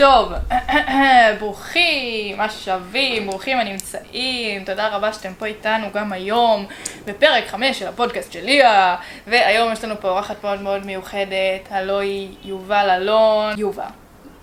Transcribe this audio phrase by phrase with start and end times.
[0.00, 0.32] טוב,
[1.40, 6.66] ברוכים השבים, ברוכים הנמצאים, תודה רבה שאתם פה איתנו גם היום
[7.04, 12.00] בפרק 5 של הפודקאסט של ליה והיום יש לנו פה אורחת מאוד מאוד מיוחדת, הלוא
[12.00, 13.86] היא יובל אלון, יובה.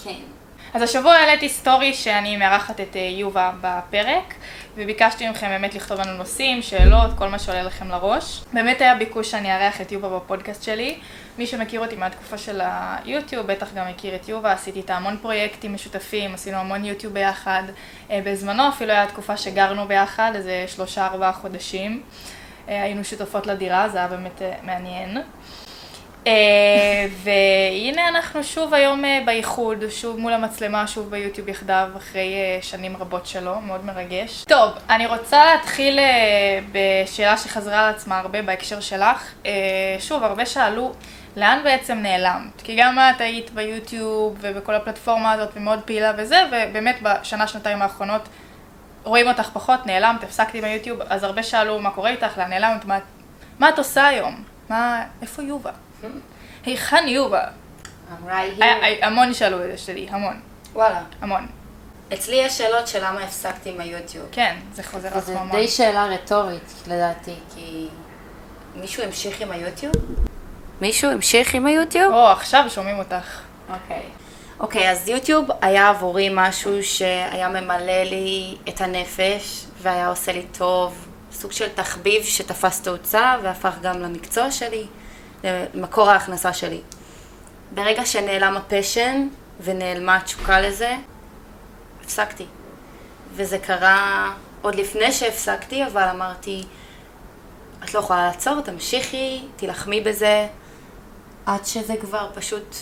[0.03, 0.36] כן.
[0.77, 4.33] אז השבוע העליתי סטורי שאני מארחת את אה, יובה בפרק
[4.75, 8.41] וביקשתי מכם באמת לכתוב לנו נושאים, שאלות, כל מה שעולה לכם לראש.
[8.53, 10.99] באמת היה ביקוש שאני אארח את יובה בפודקאסט שלי.
[11.37, 15.73] מי שמכיר אותי מהתקופה של היוטיוב, בטח גם מכיר את יובה, עשיתי איתה המון פרויקטים
[15.73, 17.63] משותפים, עשינו המון יוטיוב ביחד.
[18.11, 22.03] אה, בזמנו אפילו הייתה תקופה שגרנו ביחד, איזה שלושה ארבעה חודשים.
[22.69, 25.17] אה, היינו שותפות לדירה, זה היה באמת מעניין.
[26.27, 32.59] אה, והנה אנחנו שוב היום אה, באיחוד, שוב מול המצלמה, שוב ביוטיוב יחדיו, אחרי אה,
[32.61, 34.43] שנים רבות שלו, מאוד מרגש.
[34.43, 35.99] טוב, אני רוצה להתחיל
[36.71, 39.33] בשאלה שחזרה על עצמה הרבה בהקשר שלך.
[39.99, 40.93] שוב, הרבה שאלו,
[41.37, 42.61] לאן בעצם נעלמת?
[42.63, 48.21] כי גם את היית ביוטיוב ובכל הפלטפורמה הזאת ומאוד פעילה וזה, ובאמת בשנה, שנתיים האחרונות
[49.03, 52.99] רואים אותך פחות, נעלמת, הפסקתי ביוטיוב, אז הרבה שאלו מה קורה איתך, לאן נעלמת, מה,
[53.59, 54.43] מה את עושה היום?
[54.69, 55.71] מה, איפה יובה?
[56.65, 57.43] היכן יובה?
[59.01, 60.39] המון שאלו את זה שלי, המון.
[60.73, 61.01] וואלה.
[61.21, 61.47] המון.
[62.13, 64.25] אצלי יש שאלות של למה הפסקתי עם היוטיוב.
[64.31, 65.51] כן, זה חוזר על עצמו המון.
[65.51, 67.87] זה די שאלה רטורית, לדעתי, כי
[68.75, 69.93] מישהו המשיך עם היוטיוב?
[70.81, 72.13] מישהו המשיך עם היוטיוב?
[72.13, 73.39] או, עכשיו שומעים אותך.
[73.69, 74.03] אוקיי.
[74.59, 81.07] אוקיי, אז יוטיוב היה עבורי משהו שהיה ממלא לי את הנפש, והיה עושה לי טוב,
[81.31, 84.85] סוג של תחביב שתפס תאוצה והפך גם למקצוע שלי.
[85.73, 86.81] מקור ההכנסה שלי.
[87.71, 89.27] ברגע שנעלם ה passion
[89.63, 90.95] ונעלמה התשוקה לזה,
[92.03, 92.45] הפסקתי.
[93.33, 96.63] וזה קרה עוד לפני שהפסקתי, אבל אמרתי,
[97.83, 100.47] את לא יכולה לעצור, תמשיכי, תילחמי בזה,
[101.45, 102.75] עד שזה כבר פשוט...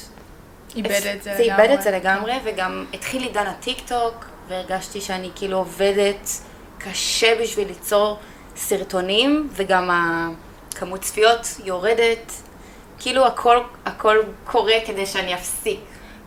[0.75, 1.37] איבד את זה לגמרי.
[1.37, 6.29] זה איבד את זה לגמרי, וגם התחיל עידן הטיק טוק, והרגשתי שאני כאילו עובדת
[6.77, 8.19] קשה בשביל ליצור
[8.55, 9.89] סרטונים, וגם
[10.71, 12.31] הכמות צפיות יורדת,
[12.99, 15.79] כאילו הכל, הכל קורה כדי שאני אפסיק.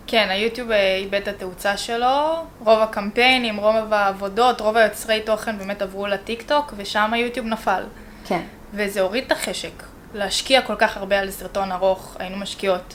[0.07, 5.83] כן, היוטיוב אה, איבד את התאוצה שלו, רוב הקמפיינים, רוב העבודות, רוב היוצרי תוכן באמת
[5.83, 7.83] עברו לטיק טוק, ושם היוטיוב נפל.
[8.27, 8.41] כן.
[8.73, 9.83] וזה הוריד את החשק.
[10.15, 12.95] להשקיע כל כך הרבה על סרטון ארוך, היינו משקיעות,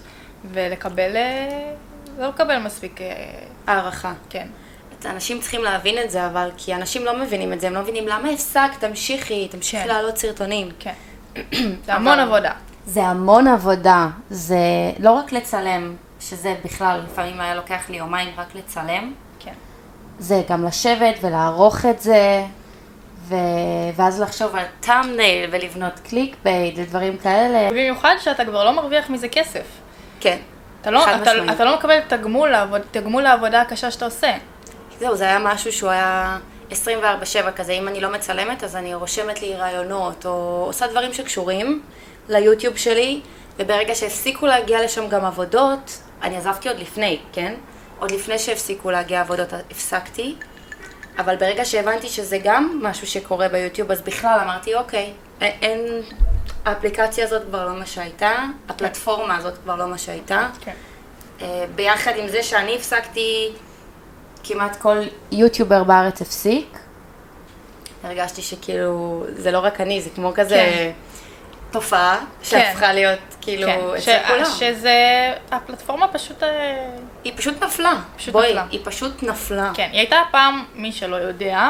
[0.52, 1.74] ולקבל, אה,
[2.20, 3.02] לא לקבל מספיק...
[3.02, 3.08] אה,
[3.68, 4.14] הערכה.
[4.30, 4.48] כן.
[5.06, 8.08] אנשים צריכים להבין את זה, אבל כי אנשים לא מבינים את זה, הם לא מבינים
[8.08, 9.88] למה הפסקת, תמשיכי, תמשיכי כן.
[9.88, 10.70] להעלות סרטונים.
[10.80, 10.94] כן.
[11.86, 12.52] זה המון עבודה.
[12.86, 14.58] זה המון עבודה, זה
[15.00, 19.14] לא רק לצלם, שזה בכלל לפעמים היה לוקח לי יומיים רק לצלם.
[19.40, 19.54] כן.
[20.20, 22.44] זה גם לשבת ולערוך את זה,
[23.28, 23.36] ו...
[23.96, 27.70] ואז לחשוב על thumbnail ולבנות clickbait ודברים כאלה.
[27.70, 29.66] במיוחד שאתה כבר לא מרוויח מזה כסף.
[30.20, 30.38] כן.
[30.82, 34.32] אתה לא, אתה, אתה לא מקבל תגמול, לעבוד, תגמול לעבודה הקשה שאתה עושה.
[35.00, 36.38] זהו, זה היה משהו שהוא היה
[36.72, 36.76] 24-7
[37.56, 41.82] כזה, אם אני לא מצלמת אז אני רושמת לי רעיונות, או עושה דברים שקשורים.
[42.30, 43.22] ליוטיוב שלי,
[43.60, 47.54] וברגע שהפסיקו להגיע לשם גם עבודות, אני עזבתי עוד לפני, כן?
[48.00, 50.36] עוד לפני שהפסיקו להגיע עבודות הפסקתי,
[51.18, 56.02] אבל ברגע שהבנתי שזה גם משהו שקורה ביוטיוב, אז בכלל אמרתי, אוקיי, אין,
[56.66, 58.36] האפליקציה הזאת כבר לא מה שהייתה,
[58.70, 60.50] הפלטפורמה הזאת כבר לא מה שהייתה.
[60.62, 60.74] כן.
[61.42, 63.52] אה, ביחד עם זה שאני הפסקתי,
[64.44, 64.98] כמעט כל
[65.32, 66.80] יוטיובר בארץ הפסיק.
[68.04, 70.56] הרגשתי שכאילו, זה לא רק אני, זה כמו כזה...
[70.56, 70.92] כן.
[71.74, 72.96] תופעה שהפכה כן.
[72.96, 73.80] להיות כאילו כן.
[73.98, 74.46] אצל כולם.
[74.46, 74.94] שזה,
[75.52, 76.44] הפלטפורמה פשוט...
[76.44, 76.90] אה,
[77.24, 77.94] היא פשוט נפלה.
[78.18, 78.66] פשוט בואי, נפלה.
[78.72, 79.72] היא פשוט נפלה.
[79.74, 81.70] כן, היא הייתה פעם, מי שלא יודע,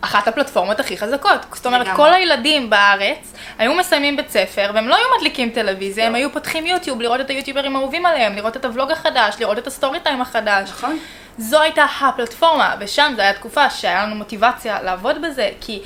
[0.00, 1.46] אחת הפלטפורמות הכי חזקות.
[1.52, 6.08] זאת אומרת, כל הילדים בארץ היו מסיימים בית ספר, והם לא היו מדליקים טלוויזיה, לא.
[6.08, 9.66] הם היו פותחים יוטיוב, לראות את היוטיוברים האהובים עליהם, לראות את הוולוג החדש, לראות את
[9.66, 10.70] ה story time החדש.
[10.70, 10.98] נכון.
[11.38, 15.82] זו הייתה הפלטפורמה, ושם זו הייתה תקופה שהיה לנו מוטיבציה לעבוד בזה, כי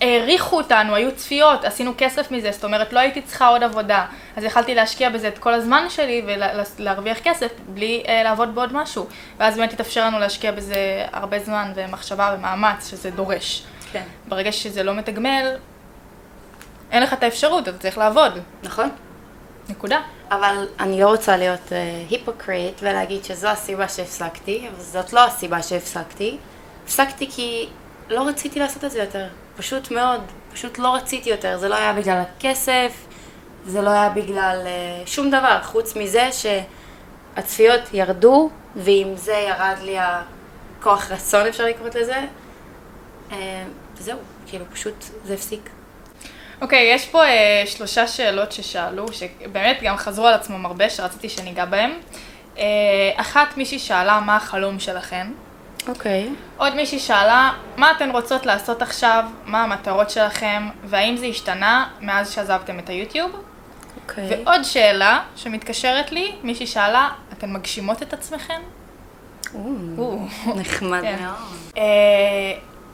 [0.00, 4.44] העריכו אותנו, היו צפיות, עשינו כסף מזה, זאת אומרת לא הייתי צריכה עוד עבודה, אז
[4.44, 6.22] יכלתי להשקיע בזה את כל הזמן שלי
[6.78, 9.06] ולהרוויח כסף בלי uh, לעבוד בעוד משהו,
[9.38, 13.64] ואז באמת התאפשר לנו להשקיע בזה הרבה זמן ומחשבה ומאמץ שזה דורש.
[13.92, 14.02] כן.
[14.28, 15.56] ברגע שזה לא מתגמל,
[16.90, 18.38] אין לך את האפשרות, אתה צריך לעבוד.
[18.62, 18.88] נכון.
[19.68, 20.00] נקודה.
[20.30, 21.72] אבל אני לא רוצה להיות
[22.10, 26.36] היפוקריט uh, ולהגיד שזו הסיבה שהפסקתי, אבל זאת לא הסיבה שהפסקתי.
[26.84, 27.68] הפסקתי כי
[28.08, 29.26] לא רציתי לעשות את זה יותר.
[29.58, 30.20] פשוט מאוד,
[30.52, 33.06] פשוט לא רציתי יותר, זה לא היה בגלל הכסף,
[33.66, 39.96] זה לא היה בגלל uh, שום דבר, חוץ מזה שהצפיות ירדו, ועם זה ירד לי
[39.98, 42.20] הכוח רצון, אפשר לקרוא לזה.
[43.30, 43.34] Uh,
[43.98, 45.70] זהו, כאילו פשוט זה הפסיק.
[46.60, 51.28] אוקיי, okay, יש פה uh, שלושה שאלות ששאלו, שבאמת גם חזרו על עצמם הרבה, שרציתי
[51.28, 51.90] שניגע בהם.
[52.58, 52.64] אה,
[53.16, 55.26] אחת מישהי שאלה מה החלום שלכן.
[55.88, 56.28] אוקיי.
[56.56, 62.30] עוד מישהי שאלה מה אתן רוצות לעשות עכשיו, מה המטרות שלכם, והאם זה השתנה מאז
[62.32, 63.30] שעזבתם את היוטיוב.
[64.02, 64.28] אוקיי.
[64.30, 68.60] ועוד שאלה שמתקשרת לי, מישהי שאלה, אתן מגשימות את עצמכן?
[69.98, 70.18] או.
[70.56, 71.16] נחמד כן.
[71.20, 71.36] מאוד.
[71.78, 71.82] אה,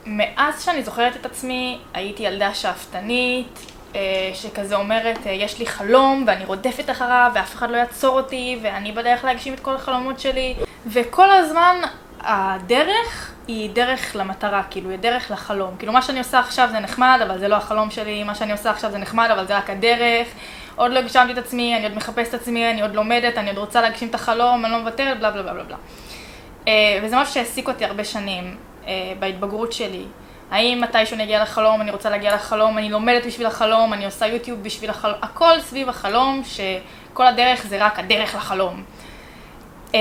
[0.07, 3.59] מאז שאני זוכרת את עצמי, הייתי ילדה שאפתנית,
[3.95, 4.01] אה,
[4.35, 8.93] שכזה אומרת, אה, יש לי חלום ואני רודפת אחריו ואף אחד לא יעצור אותי ואני
[8.93, 10.55] בדרך להגשים את כל החלומות שלי.
[10.87, 11.77] וכל הזמן
[12.25, 15.77] הדרך היא דרך למטרה, כאילו, היא דרך לחלום.
[15.79, 18.71] כאילו, מה שאני עושה עכשיו זה נחמד, אבל זה לא החלום שלי, מה שאני עושה
[18.71, 20.29] עכשיו זה נחמד, אבל זה רק הדרך.
[20.77, 23.59] עוד לא הגשמתי את עצמי, אני עוד מחפשת את עצמי, אני עוד לומדת, אני עוד
[23.59, 25.77] רוצה להגשים את החלום, אני לא מוותרת, בלה בלה בלה בלה בלה.
[26.69, 28.57] אה, וזה משהו שהעסיק אותי הרבה שנים
[28.87, 30.05] אה, בהתבגרות שלי.
[30.51, 34.27] האם מתישהו אני אגיע לחלום, אני רוצה להגיע לחלום, אני לומדת בשביל החלום, אני עושה
[34.27, 38.83] יוטיוב בשביל החלום, הכל סביב החלום, שכל הדרך זה רק הדרך לחלום.
[39.95, 40.01] אה,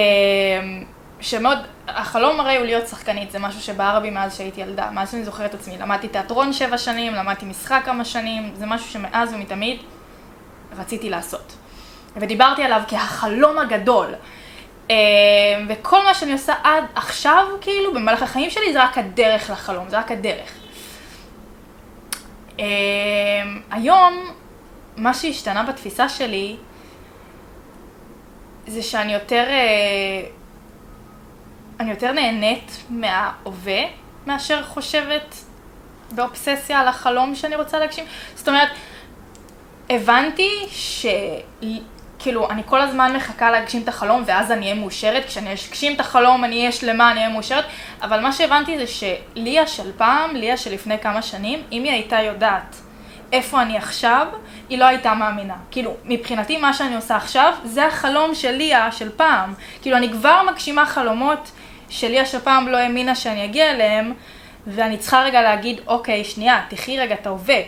[1.23, 5.23] שמאוד, החלום הרי הוא להיות שחקנית, זה משהו שבער בי מאז שהייתי ילדה, מאז שאני
[5.23, 5.77] זוכרת את עצמי.
[5.77, 9.77] למדתי תיאטרון שבע שנים, למדתי משחק כמה שנים, זה משהו שמאז ומתמיד
[10.77, 11.53] רציתי לעשות.
[12.15, 14.07] ודיברתי עליו כהחלום הגדול.
[14.91, 14.95] אה,
[15.69, 19.99] וכל מה שאני עושה עד עכשיו, כאילו, במהלך החיים שלי, זה רק הדרך לחלום, זה
[19.99, 20.51] רק הדרך.
[22.59, 22.65] אה,
[23.71, 24.31] היום,
[24.97, 26.55] מה שהשתנה בתפיסה שלי,
[28.67, 30.29] זה שאני יותר, אה,
[31.79, 33.81] אני יותר נהנית מההווה,
[34.27, 35.35] מאשר חושבת
[36.11, 38.05] באובססיה על החלום שאני רוצה להגשים.
[38.35, 38.69] זאת אומרת,
[39.89, 41.05] הבנתי ש...
[42.19, 45.25] כאילו, אני כל הזמן מחכה להגשים את החלום, ואז אני אהיה מאושרת.
[45.25, 47.65] כשאני אגשים את החלום, אני אהיה שלמה, אני אהיה מאושרת.
[48.01, 52.21] אבל מה שהבנתי זה שליה של פעם, ליה של לפני כמה שנים, אם היא הייתה
[52.21, 52.75] יודעת
[53.33, 54.27] איפה אני עכשיו,
[54.69, 55.55] היא לא הייתה מאמינה.
[55.71, 59.53] כאילו, מבחינתי, מה שאני עושה עכשיו, זה החלום של ליה של פעם.
[59.81, 61.51] כאילו, אני כבר מגשימה חלומות
[61.89, 64.13] שליה של פעם לא האמינה שאני אגיע אליהם,
[64.67, 67.61] ואני צריכה רגע להגיד, אוקיי, שנייה, תחי רגע את ההווה.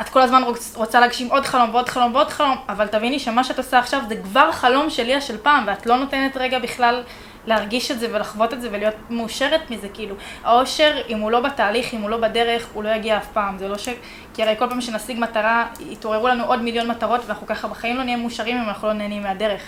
[0.00, 3.44] את כל הזמן רוצ, רוצה להגשים עוד חלום ועוד חלום ועוד חלום, אבל תביני שמה
[3.44, 7.02] שאת עושה עכשיו זה כבר חלום של ליה של פעם, ואת לא נותנת רגע בכלל
[7.46, 10.14] להרגיש את זה ולחוות את זה ולהיות מאושרת מזה, כאילו.
[10.44, 13.58] האושר, אם הוא לא בתהליך, אם הוא לא בדרך, הוא לא יגיע אף פעם.
[13.58, 13.88] זה לא ש...
[14.34, 18.02] כי הרי כל פעם שנשיג מטרה, יתעוררו לנו עוד מיליון מטרות, ואנחנו ככה בחיים לא
[18.02, 19.62] נהיה מאושרים אם אנחנו לא נהנים מהדרך.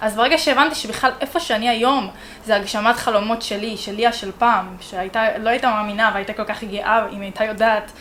[0.00, 2.10] אז ברגע שהבנתי שבכלל איפה שאני היום,
[2.44, 6.64] זה הגשמת חלומות שלי, של ליה של פעם, שהייתה, לא הייתה מאמינה והייתה כל כך
[6.64, 7.92] גאה אם הייתה יודעת.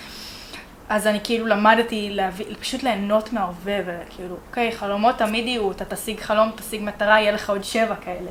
[0.89, 6.19] אז אני כאילו למדתי להביא, פשוט ליהנות מההווה, וכאילו, אוקיי, חלומות תמיד יהיו, אתה תשיג
[6.19, 8.29] חלום, תשיג מטרה, יהיה לך עוד שבע כאלה.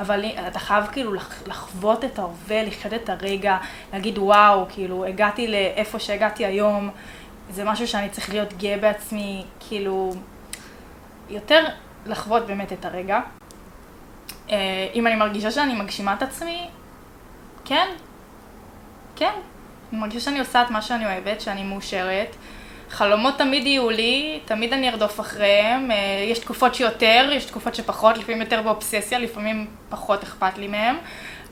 [0.00, 3.58] אבל אתה חייב כאילו לח, לחוות את ההווה, לחיות את הרגע,
[3.92, 6.90] להגיד וואו, כאילו, הגעתי לאיפה שהגעתי היום,
[7.50, 10.12] זה משהו שאני צריך להיות גאה בעצמי, כאילו,
[11.28, 11.64] יותר
[12.06, 13.20] לחוות באמת את הרגע.
[14.50, 16.68] אה, אם אני מרגישה שאני מגשימה את עצמי,
[17.64, 17.88] כן,
[19.16, 19.32] כן,
[19.92, 22.36] אני מרגישה שאני עושה את מה שאני אוהבת, שאני מאושרת.
[22.90, 25.90] חלומות תמיד יהיו לי, תמיד אני ארדוף אחריהם.
[25.90, 25.96] אה,
[26.30, 30.96] יש תקופות שיותר, יש תקופות שפחות, לפעמים יותר באובססיה, לפעמים פחות אכפת לי מהם.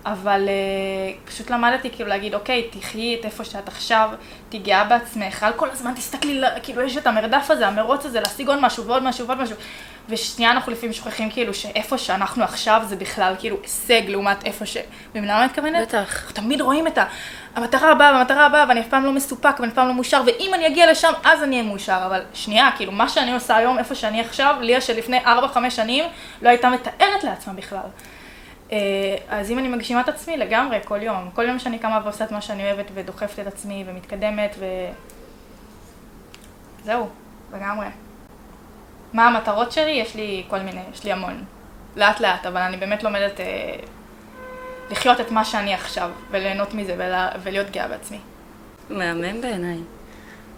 [0.07, 4.11] אבל uh, פשוט למדתי כאילו להגיד, אוקיי, תחי את איפה שאת עכשיו,
[4.49, 8.59] תהיי גאה בעצמך, כל הזמן תסתכלי, כאילו יש את המרדף הזה, המרוץ הזה, להשיג עוד
[8.63, 9.57] משהו ועוד משהו ועוד משהו.
[10.09, 14.77] ושנייה אנחנו לפעמים שוכחים כאילו שאיפה שאנחנו עכשיו זה בכלל כאילו הישג לעומת איפה ש...
[15.15, 15.89] מבינה מה מתכוונת?
[15.89, 16.23] בטח.
[16.23, 17.05] אנחנו תמיד רואים את ה...
[17.57, 20.51] המטרה הבאה והמטרה הבאה ואני אף פעם לא מסופק ואני אף פעם לא מאושר ואם
[20.55, 23.95] אני אגיע לשם אז אני אהיה מאושר אבל שנייה כאילו מה שאני עושה היום איפה
[23.95, 25.27] שאני עכשיו ליה שלפני 4-5
[25.71, 26.05] שנים
[26.43, 27.89] לא הייתה מתארת לעצמה בכלל.
[28.73, 28.79] אה,
[29.29, 32.33] אז אם אני מגשימה את עצמי לגמרי כל יום כל יום שאני קמה ועושה את
[32.33, 34.65] מה שאני אוהבת ודוחפת את עצמי ומתקדמת ו...
[36.85, 37.09] זהו
[37.55, 37.87] לגמרי.
[39.13, 39.91] מה המטרות שלי?
[39.91, 41.45] יש לי כל מיני, יש לי המון.
[41.97, 43.47] לאט לאט, אבל אני באמת לומדת אה,
[44.91, 48.19] לחיות את מה שאני עכשיו, וליהנות מזה ולה, ולהיות גאה בעצמי.
[48.91, 49.79] מהמם בעיניי.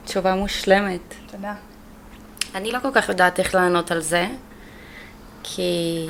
[0.04, 1.14] תשובה מושלמת.
[1.30, 1.54] תודה.
[2.54, 4.26] אני לא כל כך יודעת איך לענות על זה,
[5.42, 6.06] כי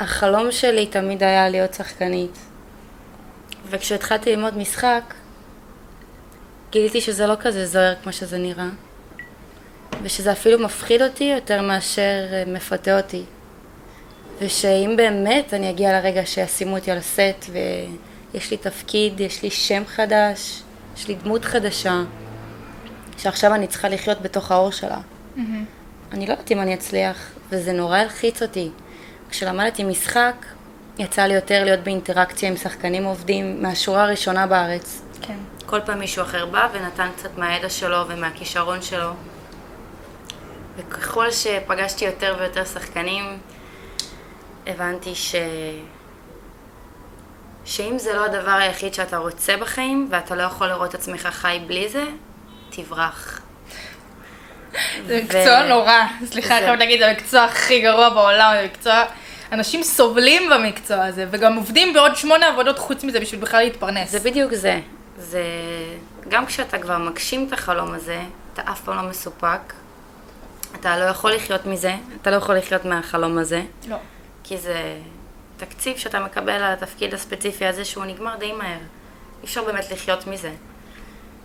[0.00, 2.38] החלום שלי תמיד היה להיות שחקנית.
[3.70, 5.14] וכשהתחלתי ללמוד משחק,
[6.70, 8.68] גיליתי שזה לא כזה זוהר כמו שזה נראה.
[10.02, 13.22] ושזה אפילו מפחיד אותי יותר מאשר אה, מפתה אותי.
[14.38, 19.82] ושאם באמת אני אגיע לרגע שישימו אותי על הסט ויש לי תפקיד, יש לי שם
[19.86, 20.62] חדש,
[20.96, 22.02] יש לי דמות חדשה,
[23.18, 24.98] שעכשיו אני צריכה לחיות בתוך האור שלה.
[25.36, 25.40] Mm-hmm.
[26.12, 28.70] אני לא יודעת אם אני אצליח, וזה נורא הלחיץ אותי.
[29.30, 30.34] כשלמדתי משחק,
[30.98, 35.02] יצא לי יותר להיות באינטראקציה עם שחקנים עובדים מהשורה הראשונה בארץ.
[35.22, 35.36] כן.
[35.66, 39.10] כל פעם מישהו אחר בא ונתן קצת מהידע שלו ומהכישרון שלו.
[40.76, 43.38] וככל שפגשתי יותר ויותר שחקנים,
[44.66, 45.34] הבנתי ש...
[47.64, 51.60] שאם זה לא הדבר היחיד שאתה רוצה בחיים, ואתה לא יכול לראות את עצמך חי
[51.66, 52.04] בלי זה,
[52.70, 53.40] תברח.
[55.06, 56.02] זה מקצוע נורא.
[56.24, 59.04] סליחה, אני חייבת להגיד, זה המקצוע הכי גרוע בעולם, זה מקצוע...
[59.52, 64.10] אנשים סובלים במקצוע הזה, וגם עובדים בעוד שמונה עבודות חוץ מזה בשביל בכלל להתפרנס.
[64.10, 64.80] זה בדיוק זה.
[65.18, 65.42] זה...
[66.28, 68.20] גם כשאתה כבר מגשים את החלום הזה,
[68.52, 69.72] אתה אף פעם לא מסופק.
[70.74, 73.96] אתה לא יכול לחיות מזה, אתה לא יכול לחיות מהחלום הזה, לא.
[74.44, 74.98] כי זה
[75.56, 78.78] תקציב שאתה מקבל על התפקיד הספציפי הזה שהוא נגמר די מהר.
[78.78, 80.52] אי אפשר באמת לחיות מזה.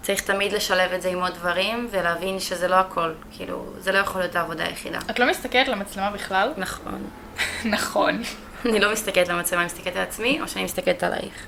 [0.02, 3.12] צריך תמיד לשלב את זה עם עוד דברים ולהבין שזה לא הכל.
[3.32, 5.00] כאילו, זה לא יכול להיות העבודה היחידה.
[5.10, 6.54] את לא מסתכלת למצלמה בכלל?
[6.58, 7.08] נכון.
[7.66, 8.22] נכון.
[8.66, 11.46] אני לא מסתכלת למצלמה, אני מסתכלת על עצמי, או שאני מסתכלת עלייך.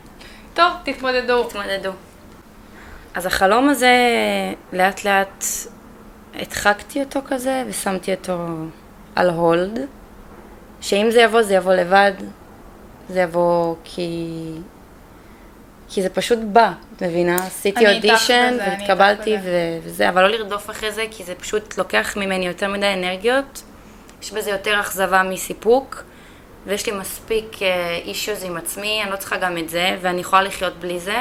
[0.53, 1.43] טוב, תתמודדו.
[1.43, 1.91] תתמודדו.
[3.13, 3.95] אז החלום הזה,
[4.73, 5.43] לאט לאט
[6.35, 8.37] הדחקתי אותו כזה, ושמתי אותו
[9.15, 9.79] על הולד,
[10.81, 12.13] שאם זה יבוא, זה יבוא לבד.
[13.09, 14.27] זה יבוא כי...
[15.91, 17.35] כי זה פשוט בא, את מבינה?
[17.35, 19.35] עשיתי אודישן והתקבלתי.
[19.43, 23.63] ו- וזה, אבל לא לרדוף אחרי זה, כי זה פשוט לוקח ממני יותר מדי אנרגיות.
[24.21, 26.03] יש בזה יותר אכזבה מסיפוק,
[26.65, 27.59] ויש לי מספיק
[28.05, 31.17] אישיוז עם עצמי, אני לא צריכה גם את זה, ואני יכולה לחיות בלי זה.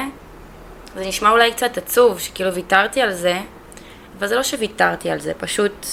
[0.95, 3.39] זה נשמע אולי קצת עצוב, שכאילו ויתרתי על זה,
[4.19, 5.85] אבל זה לא שוויתרתי על זה, פשוט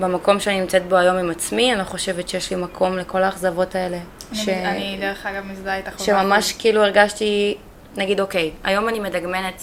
[0.00, 3.74] במקום שאני נמצאת בו היום עם עצמי, אני לא חושבת שיש לי מקום לכל האכזבות
[3.74, 3.98] האלה.
[4.32, 5.92] אני- אני דרך אגב מזדהה איתך.
[6.04, 7.56] שממש כאילו הרגשתי,
[7.96, 9.62] נגיד, אוקיי, היום אני מדגמנת,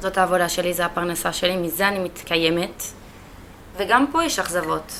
[0.00, 2.82] זאת העבודה שלי, זה הפרנסה שלי, מזה אני מתקיימת,
[3.76, 4.92] וגם פה יש אכזבות.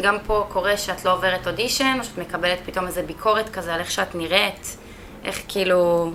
[0.00, 3.80] גם פה קורה שאת לא עוברת אודישן, או שאת מקבלת פתאום איזה ביקורת כזה על
[3.80, 4.76] איך שאת נראית,
[5.24, 6.12] איך כאילו,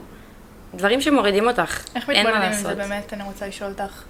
[0.75, 2.77] דברים שמורידים אותך, איך אין מה מתמודדים עם זה לעשות.
[2.89, 4.03] באמת, אני רוצה לשאול אותך.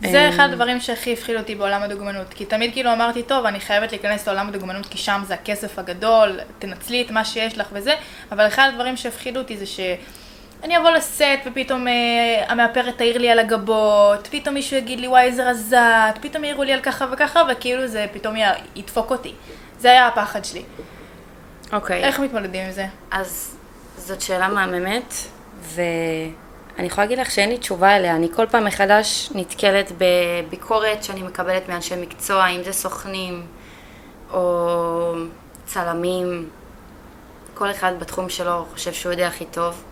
[0.00, 3.92] זה אחד הדברים שהכי הפחיד אותי בעולם הדוגמנות, כי תמיד כאילו אמרתי, טוב, אני חייבת
[3.92, 7.94] להיכנס לעולם הדוגמנות כי שם זה הכסף הגדול, תנצלי את מה שיש לך וזה,
[8.32, 11.92] אבל אחד הדברים שהפחידו אותי זה שאני אבוא לסט ופתאום אה,
[12.48, 15.78] המאפרת תעיר לי על הגבות, פתאום מישהו יגיד לי וואי איזה רזת,
[16.20, 18.42] פתאום יעירו לי על ככה וככה, וכאילו זה פתאום י-
[18.76, 19.32] ידפוק אותי.
[19.78, 20.62] זה היה הפחד שלי.
[21.72, 22.04] אוקיי.
[22.04, 22.86] איך מתמודדים עם זה?
[23.10, 23.56] אז
[23.96, 25.14] זאת שאלה מהממת,
[26.80, 28.16] ואני יכולה להגיד לך שאין לי תשובה אליה.
[28.16, 33.46] אני כל פעם מחדש נתקלת בביקורת שאני מקבלת מאנשי מקצוע, אם זה סוכנים
[34.32, 35.12] או
[35.66, 36.48] צלמים.
[37.54, 39.82] כל אחד בתחום שלו חושב שהוא יודע הכי טוב.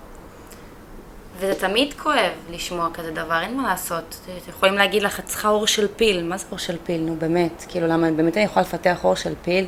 [1.37, 4.29] וזה תמיד כואב לשמוע כזה דבר, אין מה לעשות.
[4.49, 6.23] יכולים להגיד לך, את צריכה עור של פיל.
[6.23, 7.01] מה זה עור של פיל?
[7.01, 7.65] נו באמת.
[7.69, 9.67] כאילו, למה, באמת אני יכולה לפתח עור של פיל?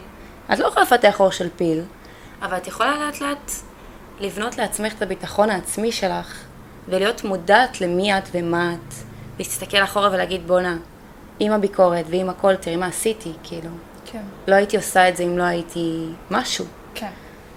[0.53, 1.83] את לא יכולה לפתח עור של פיל,
[2.43, 3.50] אבל את יכולה לאט לאט
[4.21, 6.50] לבנות לעצמך את הביטחון העצמי שלך,
[6.90, 8.94] ולהיות מודעת למי את ומה את,
[9.38, 10.76] להסתכל אחורה ולהגיד בואנה,
[11.40, 13.70] עם הביקורת ועם הכל, תראי מה עשיתי, כאילו.
[14.12, 16.64] כן, לא הייתי עושה את זה אם לא הייתי משהו.
[16.94, 17.11] כן.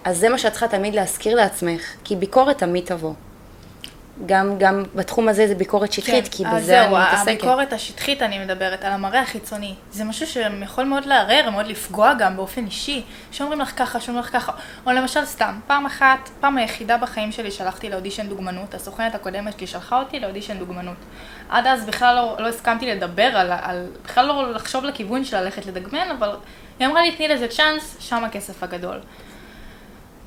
[0.04, 3.14] אז זה מה שאת צריכה תמיד להזכיר לעצמך, כי ביקורת תמיד תבוא.
[4.26, 6.96] גם, גם בתחום הזה זה ביקורת שטחית, כי אז בזה אני כן.
[6.96, 7.28] אה, זהו, מתעסקת.
[7.28, 9.76] הביקורת השטחית אני מדברת, על המראה החיצוני.
[9.92, 13.04] זה משהו שיכול מאוד לערער, מאוד לפגוע גם באופן אישי.
[13.32, 14.52] שאומרים לך ככה, שאומרים לך ככה.
[14.86, 19.68] או למשל סתם, פעם אחת, פעם היחידה בחיים שלי שלחתי לאודישן דוגמנות, הסוכנת הקודמת שלי
[19.68, 20.98] שלחה אותי לאודישן דוגמנות.
[21.50, 25.66] עד אז בכלל לא, לא הסכמתי לדבר על, על, בכלל לא לחשוב לכיוון של ללכת
[25.66, 26.36] לדגמן, אבל
[26.80, 29.00] היא אמרה לי, תני לזה צ'אנס, שם הכסף הגדול.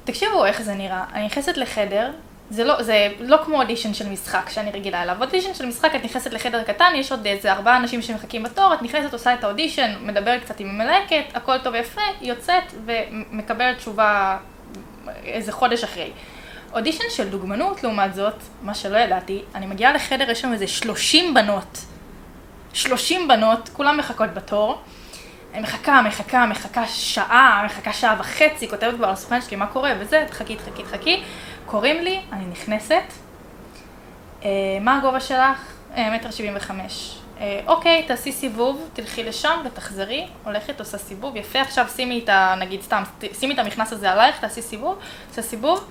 [0.04, 2.10] תקשיבו איך זה נראה, אני נכנסת לחדר,
[2.50, 5.16] זה לא, זה לא כמו אודישן של משחק שאני רגילה אליו.
[5.20, 8.82] אודישן של משחק את נכנסת לחדר קטן, יש עוד איזה ארבעה אנשים שמחכים בתור, את
[8.82, 14.38] נכנסת, עושה את האודישן, מדברת קצת עם המלהקת, הכל טוב ויפה, יוצאת ומקבלת תשובה
[15.24, 16.10] איזה חודש אחרי.
[16.72, 21.34] אודישן של דוגמנות, לעומת זאת, מה שלא ידעתי, אני מגיעה לחדר, יש שם איזה 30
[21.34, 21.78] בנות.
[22.72, 24.80] 30 בנות, כולן מחכות בתור.
[25.54, 30.24] אני מחכה, מחכה, מחכה שעה, מחכה שעה וחצי, כותבת כבר לסוכן שלי מה קורה וזה,
[30.28, 31.22] תחכי, תחכי, תחכי.
[31.66, 33.02] קוראים לי, אני נכנסת.
[34.44, 35.72] אה, מה הגובה שלך?
[35.96, 37.18] אה, מטר שבעים וחמש.
[37.40, 42.54] אה, אוקיי, תעשי סיבוב, תלכי לשם ותחזרי, הולכת, עושה סיבוב, יפה, עכשיו שימי את ה...
[42.58, 43.02] נגיד סתם,
[43.40, 45.84] שימי את המכנס הזה עלייך, תעשי סיבוב, עושה סיבוב.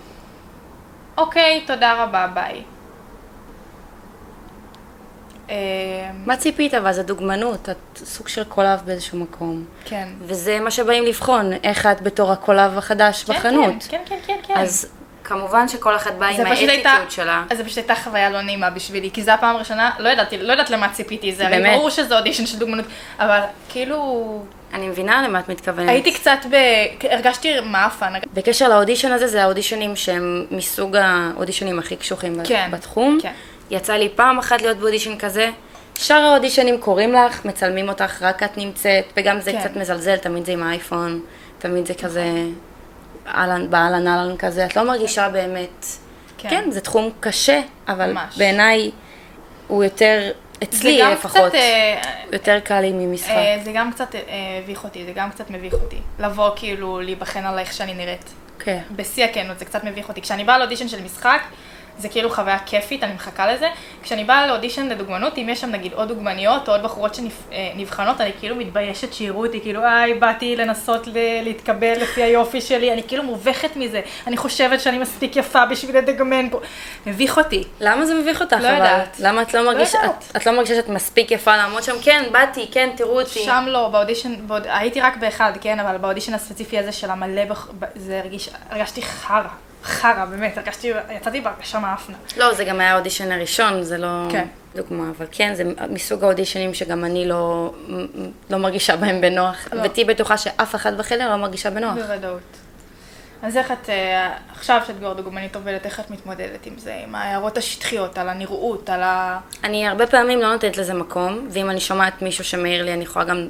[1.18, 2.64] אוקיי, תודה רבה, ביי.
[6.26, 6.74] מה ציפית?
[6.74, 9.66] אבל זה דוגמנות, את סוג של קולב באיזשהו מקום.
[9.86, 10.08] כן.
[10.22, 13.74] וזה מה שבאים לבחון, איך את בתור הקולב החדש כן, בחנות.
[13.90, 14.54] כן, כן, כן, כן.
[14.58, 14.95] אז
[15.26, 17.44] כמובן שכל אחת באה עם האטיטיוד שלה.
[17.54, 20.70] זה פשוט הייתה חוויה לא נעימה בשבילי, כי זו הפעם הראשונה, לא ידעתי, לא יודעת
[20.70, 21.76] למה ציפיתי, זה באמת?
[21.76, 22.86] ברור שזה אודישן של דוגמנות,
[23.20, 23.40] אבל
[23.70, 24.42] כאילו,
[24.74, 25.90] אני מבינה למה את מתכוונת.
[25.90, 26.56] הייתי קצת ב...
[27.10, 33.20] הרגשתי מאפן, בקשר לאודישן הזה, זה האודישנים שהם מסוג האודישנים הכי קשוחים כן, בתחום.
[33.22, 33.32] כן.
[33.72, 35.50] יצא לי פעם אחת להיות באודישן כזה.
[35.98, 39.60] שאר האודישנים קוראים לך, מצלמים אותך, רק את נמצאת, וגם זה כן.
[39.60, 41.22] קצת מזלזל, תמיד זה עם האייפון,
[41.60, 42.26] תמיד זה כזה...
[43.28, 45.86] אהלן, באהלן אהלן כזה, את לא מרגישה באמת,
[46.38, 46.50] כן.
[46.50, 48.14] כן, זה תחום קשה, אבל.
[48.38, 48.92] בעיניי
[49.68, 50.32] הוא יותר,
[50.64, 52.02] אצלי לפחות, קצת, אה,
[52.34, 53.30] יותר קל לי ממשחק.
[53.30, 54.22] אה, זה גם קצת אה,
[54.64, 55.98] הביך אותי, זה גם קצת מביך אותי.
[56.20, 58.34] לבוא כאילו להיבחן על איך שאני נראית.
[58.60, 58.82] כן.
[58.92, 60.22] בשיא הכנות, זה קצת מביך אותי.
[60.22, 61.42] כשאני באה לאודישן של משחק,
[61.98, 63.68] זה כאילו חוויה כיפית, אני מחכה לזה.
[64.04, 68.32] כשאני באה לאודישן לדוגמנות, אם יש שם נגיד עוד דוגמניות או עוד בחורות שנבחנות, אני
[68.40, 73.24] כאילו מתביישת שיראו אותי, כאילו, איי, באתי לנסות ל- להתקבל לפי היופי שלי, אני כאילו
[73.24, 74.02] מובכת מזה.
[74.28, 76.60] אני חושבת שאני מספיק יפה בשביל לדגמן פה.
[77.06, 77.64] מביך אותי.
[77.80, 78.74] למה זה מביך אותך לא אבל?
[78.76, 79.18] יודעת.
[79.20, 80.24] למה את לא מרגישה, יודעת.
[80.32, 81.94] את, את לא מרגישה שאת מספיק יפה לעמוד שם?
[82.04, 83.40] כן, באתי, כן, תראו אותי.
[83.40, 84.64] שם לא, באודישן, באוד...
[84.68, 87.68] הייתי רק באחד, כן, אבל באודישן הספציפי הזה של המלא, בח...
[87.96, 89.48] זה הרגיש, הרגשתי חרא,
[89.86, 92.16] חרא, באמת, הרגשתי, יצאתי בהרגשה מאפנה.
[92.38, 94.48] לא, זה גם היה האודישן הראשון, זה לא כן.
[94.76, 97.74] דוגמה, אבל כן, זה מסוג האודישנים שגם אני לא,
[98.50, 99.82] לא מרגישה בהם בנוח, לא.
[99.84, 101.94] ותהיי בטוחה שאף אחת בחדר לא מרגישה בנוח.
[101.94, 102.42] בוודאות.
[103.42, 107.16] אז איך את, אה, עכשיו שאת כבר דוגמנית עובדת, איך את מתמודדת עם זה, עם
[107.16, 109.40] ההערות השטחיות, על הנראות, על ה...
[109.64, 113.26] אני הרבה פעמים לא נותנת לזה מקום, ואם אני שומעת מישהו שמעיר לי, אני יכולה
[113.26, 113.48] גם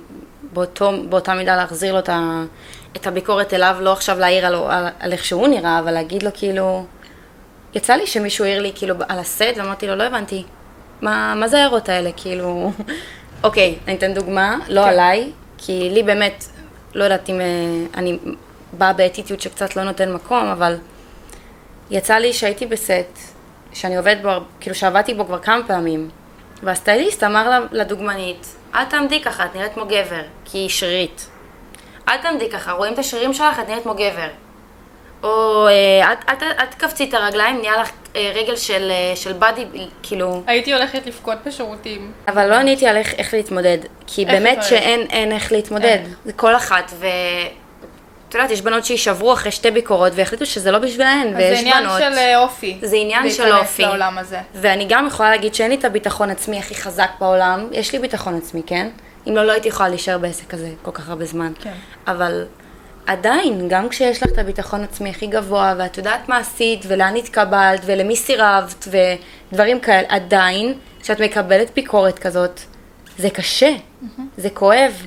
[0.56, 2.44] באותו, באותה מידה להחזיר לו את, ה,
[2.96, 6.32] את הביקורת אליו, לא עכשיו להעיר על, על, על איך שהוא נראה, אבל להגיד לו
[6.34, 6.86] כאילו...
[7.76, 10.44] יצא לי שמישהו העיר לי כאילו על הסט, ואמרתי לו, לא הבנתי,
[11.02, 12.72] מה, מה זה ההערות האלה, כאילו...
[13.44, 14.88] אוקיי, אני אתן דוגמה, לא כן.
[14.88, 16.46] עליי, כי לי באמת,
[16.94, 17.46] לא יודעת אם אה,
[17.98, 18.20] אני
[18.74, 20.78] באה באטיטיוד שקצת לא נותן מקום, אבל
[21.92, 23.20] יצא לי שהייתי בסט,
[23.74, 26.10] שאני עובדת בו, כאילו שעבדתי בו כבר כמה פעמים,
[26.64, 28.46] והסטייליסט אמר לדוגמנית,
[28.76, 31.30] אל תעמדי ככה, את נראית כמו גבר, כי היא שרירית.
[32.10, 34.28] אל תעמדי ככה, רואים את השרירים שלך, את נראית כמו גבר.
[35.24, 35.72] או אה,
[36.12, 39.66] אל, אל, ת- אל תכווצי את הרגליים, נהיה לך אה, רגל של, אה, של באדי,
[40.04, 40.44] כאילו...
[40.48, 42.12] הייתי הולכת לבכות בשירותים.
[42.28, 44.64] אבל לא עניתי על איך, איך להתמודד, כי איך באמת?
[44.64, 45.86] שאין אין איך להתמודד.
[45.86, 46.14] אין.
[46.26, 47.06] זה כל אחת, ו...
[48.36, 51.60] את יודעת, יש בנות שיישברו אחרי שתי ביקורות והחליטו שזה לא בשבילהן, אז זה ויש
[51.60, 52.00] עניין בנות...
[52.00, 52.78] של אה, אופי.
[52.82, 53.82] זה עניין של להיכנס אופי.
[53.82, 54.40] לעולם הזה.
[54.56, 58.38] ואני גם יכולה להגיד שאין לי את הביטחון עצמי הכי חזק בעולם, יש לי ביטחון
[58.38, 58.90] עצמי, כן?
[59.28, 61.52] אם לא, לא הייתי יכולה להישאר בעסק הזה כל כך הרבה זמן.
[61.62, 61.74] כן.
[62.08, 62.46] אבל
[63.06, 67.82] עדיין, גם כשיש לך את הביטחון עצמי הכי גבוה, ואת יודעת מה עשית, ולאן התקבלת,
[67.86, 68.88] ולמי סירבת,
[69.52, 72.60] ודברים כאלה, עדיין, כשאת מקבלת ביקורת כזאת,
[73.18, 73.72] זה קשה,
[74.38, 75.06] זה כואב,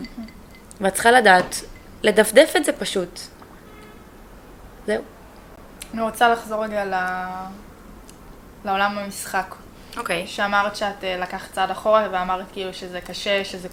[0.80, 1.60] ואת צריכה לדעת
[2.02, 3.20] לדפדף את זה פשוט.
[4.86, 5.02] זהו.
[5.94, 6.94] אני רוצה לחזור רגע ל...
[8.64, 9.54] לעולם המשחק.
[9.96, 10.26] אוקיי.
[10.26, 13.68] שאמרת שאת אה, לקחת צעד אחורה ואמרת כאילו שזה קשה, שזה,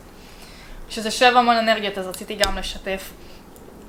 [0.90, 3.12] שזה שואב המון אנרגיות, אז רציתי גם לשתף.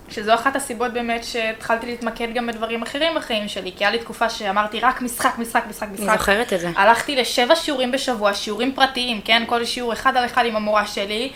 [0.09, 4.31] שזו אחת הסיבות באמת שהתחלתי להתמקד גם בדברים אחרים בחיים שלי, כי היה לי תקופה
[4.31, 6.09] שאמרתי רק משחק, משחק, משחק, משחק.
[6.09, 6.71] אני זוכרת את זה.
[6.77, 9.43] הלכתי לשבע שיעורים בשבוע, שיעורים פרטיים, כן?
[9.47, 11.33] כל שיעור אחד על אחד עם המורה שלי.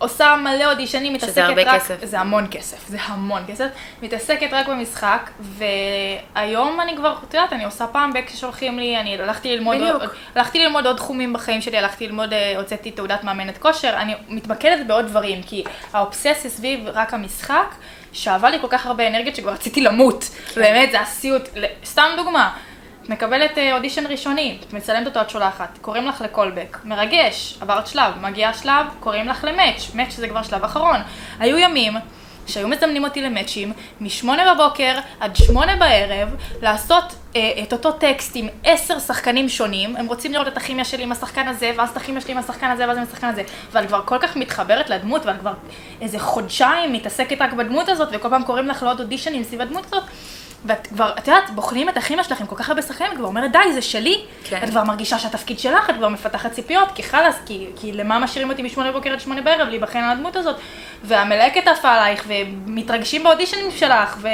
[0.00, 1.58] עושה מלא אודישנים, מתעסקת רק...
[1.58, 2.04] הרבה כסף.
[2.04, 3.66] זה המון כסף, זה המון כסף.
[4.02, 9.14] מתעסקת רק במשחק, והיום אני כבר, את יודעת, אני עושה פעם בק ששולחים לי, אני
[9.18, 10.02] הלכתי ללמוד, בדיוק.
[10.02, 14.14] עוד, הלכתי ללמוד עוד תחומים בחיים שלי, הלכתי ללמוד, אה, הוצאתי תעודת מאמנת כושר, אני
[14.28, 17.74] מתמקדת בעוד דברים, כי האובססיה סביב רק המשחק,
[18.12, 20.24] שאבה לי כל כך הרבה אנרגיות שכבר רציתי למות.
[20.56, 21.48] באמת, זה הסיוט.
[21.84, 22.50] סתם דוגמה.
[23.10, 28.14] מקבלת אה, אודישן ראשוני, את מצלמת אותו, את שולחת, קוראים לך לקולבק, מרגש, עברת שלב,
[28.20, 30.96] מגיע שלב, קוראים לך למאץ', מאץ' זה כבר שלב אחרון.
[31.38, 31.92] היו ימים
[32.46, 36.28] שהיו מזמנים אותי למאצ'ים, משמונה בבוקר עד שמונה בערב,
[36.62, 37.04] לעשות
[37.36, 41.12] אה, את אותו טקסט עם עשר שחקנים שונים, הם רוצים לראות את הכימיה שלי עם
[41.12, 43.42] השחקן הזה, ואז את הכימיה שלי עם השחקן הזה, ואז עם השחקן הזה,
[43.72, 45.52] ואת כבר כל כך מתחברת לדמות, ואת כבר
[46.00, 50.02] איזה חודשיים מתעסקת רק בדמות הזאת, וכל פעם קוראים לך לעוד אודישנים סביב הדמות הזאת.
[50.64, 53.52] ואת כבר, את יודעת, בוחנים את הכימיה שלכם כל כך הרבה שחקנים, את כבר אומרת,
[53.52, 54.24] די, זה שלי.
[54.44, 54.60] כן.
[54.64, 58.50] את כבר מרגישה שהתפקיד שלך, את כבר מפתחת ציפיות, כי חלאס, כי, כי למה משאירים
[58.50, 60.56] אותי משמונה בבוקר עד שמונה בערב להיבחן על הדמות הזאת?
[61.04, 64.26] והמלהקת עפה עלייך, ומתרגשים באודישנים שלך,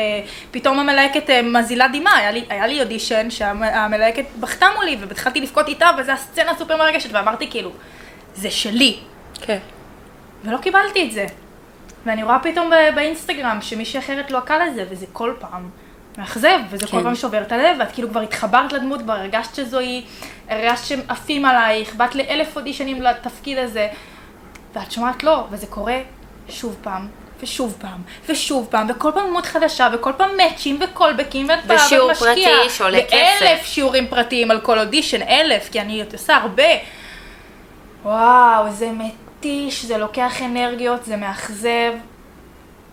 [0.51, 2.19] ופתאום המלהקת אה, מזילה דמעה.
[2.19, 7.11] היה לי, היה לי אודישן שהמלהקת בכתה מולי, והתחלתי לבכות איתה, וזו הסצנה סופר מרגשת,
[7.13, 7.71] ואמרתי כאילו,
[8.35, 8.97] זה שלי.
[9.41, 9.59] כן.
[10.45, 11.27] ולא קיבלתי את זה.
[12.07, 15.71] ואני רואה פתאום באינסטגרם שמישהי אחרת לוהקה לזה, וזה כל פעם
[16.19, 17.03] מאכזב, וזה כל כן.
[17.03, 20.03] פעם שובר את הלב, ואת כאילו כבר התחברת לדמות, כבר הרגשת שזו היא,
[20.49, 23.89] הרגשת שהם עפים עלייך, באת לאלף אודישנים לתפקיד הזה,
[24.75, 26.01] ואת שומעת לא, וזה קורה
[26.49, 27.09] שוב פעם.
[27.43, 32.09] ושוב פעם, ושוב פעם, וכל פעם דמות חדשה, וכל פעם מאצ'ים וקולבקים, ואת באה ושיעור
[32.09, 32.59] ואת משקיעה.
[32.59, 33.67] פרטי שעולה ואלף כסף.
[33.67, 36.63] שיעורים פרטיים על כל אודישן, אלף, כי אני עושה הרבה.
[38.03, 41.93] וואו, זה מתיש, זה לוקח אנרגיות, זה מאכזב,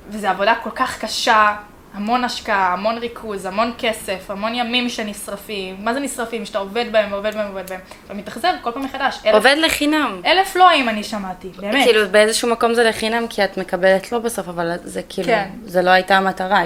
[0.09, 1.55] וזו עבודה כל כך קשה,
[1.93, 5.75] המון השקעה, המון ריכוז, המון כסף, המון ימים שנשרפים.
[5.79, 6.45] מה זה נשרפים?
[6.45, 7.79] שאתה עובד בהם ועובד בהם ועובד בהם.
[8.06, 9.19] אתה מתאכזב כל פעם מחדש.
[9.25, 10.21] אלף, עובד לחינם.
[10.25, 11.86] אלף לואים אני שמעתי, באמת.
[11.86, 15.49] כאילו באיזשהו מקום זה לחינם כי את מקבלת לא בסוף, אבל זה כאילו, כן.
[15.65, 16.62] זה לא הייתה המטרה.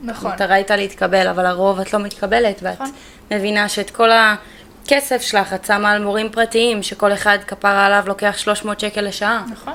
[0.00, 0.30] נכון.
[0.30, 2.92] המטרה הייתה להתקבל, אבל לרוב את לא מתקבלת, ואת נכון.
[3.30, 8.34] מבינה שאת כל הכסף שלך את שמה על מורים פרטיים, שכל אחד כפרה עליו לוקח
[8.38, 9.44] 300 שקל לשעה.
[9.50, 9.74] נכון.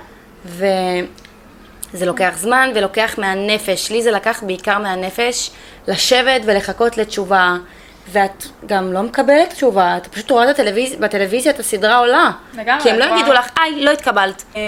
[1.94, 3.92] וזה לוקח זמן ולוקח מהנפש.
[3.92, 5.52] לי זה לקח בעיקר מהנפש
[5.88, 7.58] לשבת ולחכות לתשובה.
[8.12, 10.96] ואת גם לא מקבלת תשובה, את פשוט רואה את הטלוויז...
[10.96, 12.32] בטלוויזיה את הסדרה עולה.
[12.54, 14.44] לגמרי, כי הם לא יגידו לך, היי, לא התקבלת.
[14.56, 14.62] אה,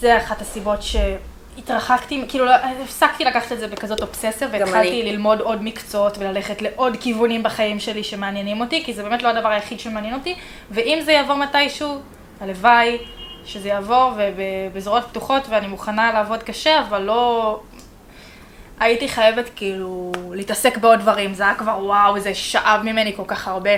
[0.00, 2.54] זה אחת הסיבות שהתרחקתי, כאילו לא-
[2.84, 5.12] הפסקתי לקחת את זה בכזאת אובססיה והתחלתי אני.
[5.12, 9.48] ללמוד עוד מקצועות וללכת לעוד כיוונים בחיים שלי שמעניינים אותי, כי זה באמת לא הדבר
[9.48, 10.34] היחיד שמעניין אותי,
[10.70, 11.98] ואם זה יעבור מתישהו,
[12.40, 12.98] הלוואי
[13.48, 17.60] שזה יעבור ובזרועות פתוחות ואני מוכנה לעבוד קשה, אבל לא...
[18.80, 23.48] הייתי חייבת כאילו להתעסק בעוד דברים, זה היה כבר וואו, זה שאב ממני כל כך
[23.48, 23.70] הרבה.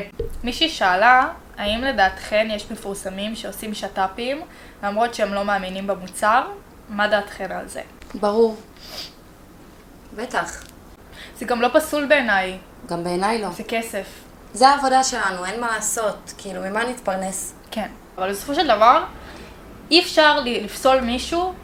[0.44, 1.28] מישהי שאלה,
[1.59, 4.40] האם לדעתכן יש מפורסמים שעושים שת"פים
[4.83, 6.42] למרות שהם לא מאמינים במוצר?
[6.88, 7.83] מה דעתכן על זה?
[8.14, 8.56] ברור.
[10.16, 10.64] בטח.
[11.38, 13.50] זה גם לא פסול בעיניי, גם בעיניי לא.
[13.50, 14.06] זה כסף.
[14.52, 16.33] זה העבודה שלנו, אין מה לעשות.
[16.38, 17.54] כאילו, ממה נתפרנס?
[17.70, 17.88] כן.
[18.18, 19.04] אבל בסופו של דבר,
[19.90, 21.55] אי אפשר לפסול מישהו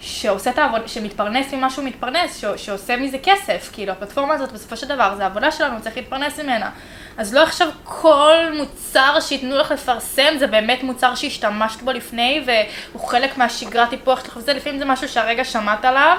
[0.00, 3.70] שעושה את העבודה, שמתפרנס ממה שהוא מתפרנס, ש- שעושה מזה כסף.
[3.72, 6.70] כאילו, הפלטפורמה הזאת בסופו של דבר, זה העבודה שלנו, צריך להתפרנס ממנה.
[7.16, 13.08] אז לא עכשיו כל מוצר שייתנו לך לפרסם, זה באמת מוצר שהשתמשת בו לפני, והוא
[13.08, 16.16] חלק מהשגרת טיפוח שלך וזה, לפעמים זה משהו שהרגע שמעת עליו.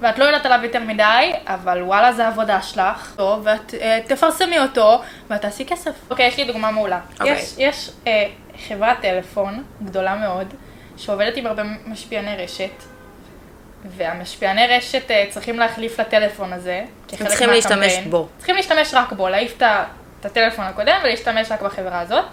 [0.00, 4.58] ואת לא יודעת עליו יותר מדי, אבל וואלה זה העבודה שלך, טוב, ואת אה, תפרסמי
[4.58, 5.90] אותו, ואת תעשי כסף.
[6.10, 7.00] אוקיי, יש לי דוגמה מעולה.
[7.20, 7.32] אוקיי.
[7.32, 8.26] יש, יש אה,
[8.68, 10.54] חברת טלפון גדולה מאוד,
[10.98, 12.82] שעובדת עם הרבה משפיעני רשת,
[13.96, 17.50] והמשפיעני רשת אה, צריכים להחליף לטלפון הזה, כחלק צריכים.
[17.50, 18.28] להשתמש בו.
[18.36, 22.24] צריכים להשתמש רק בו, להעיף את הטלפון הקודם ולהשתמש רק בחברה הזאת.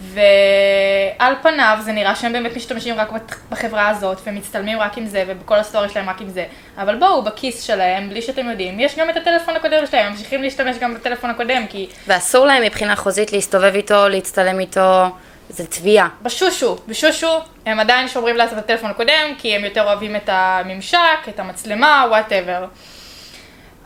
[0.00, 3.10] ועל פניו זה נראה שהם באמת משתמשים רק
[3.50, 6.44] בחברה הזאת ומצטלמים רק עם זה ובכל הסטורי שלהם רק עם זה
[6.78, 10.42] אבל בואו בכיס שלהם בלי שאתם יודעים יש גם את הטלפון הקודם שלהם הם ממשיכים
[10.42, 15.06] להשתמש גם בטלפון הקודם כי ואסור להם מבחינה חוזית להסתובב איתו, להצטלם איתו,
[15.50, 16.08] זה תביעה.
[16.22, 21.28] בשושו, בשושו הם עדיין שומרים לעצמם את הטלפון הקודם כי הם יותר אוהבים את הממשק,
[21.28, 22.64] את המצלמה, whatever.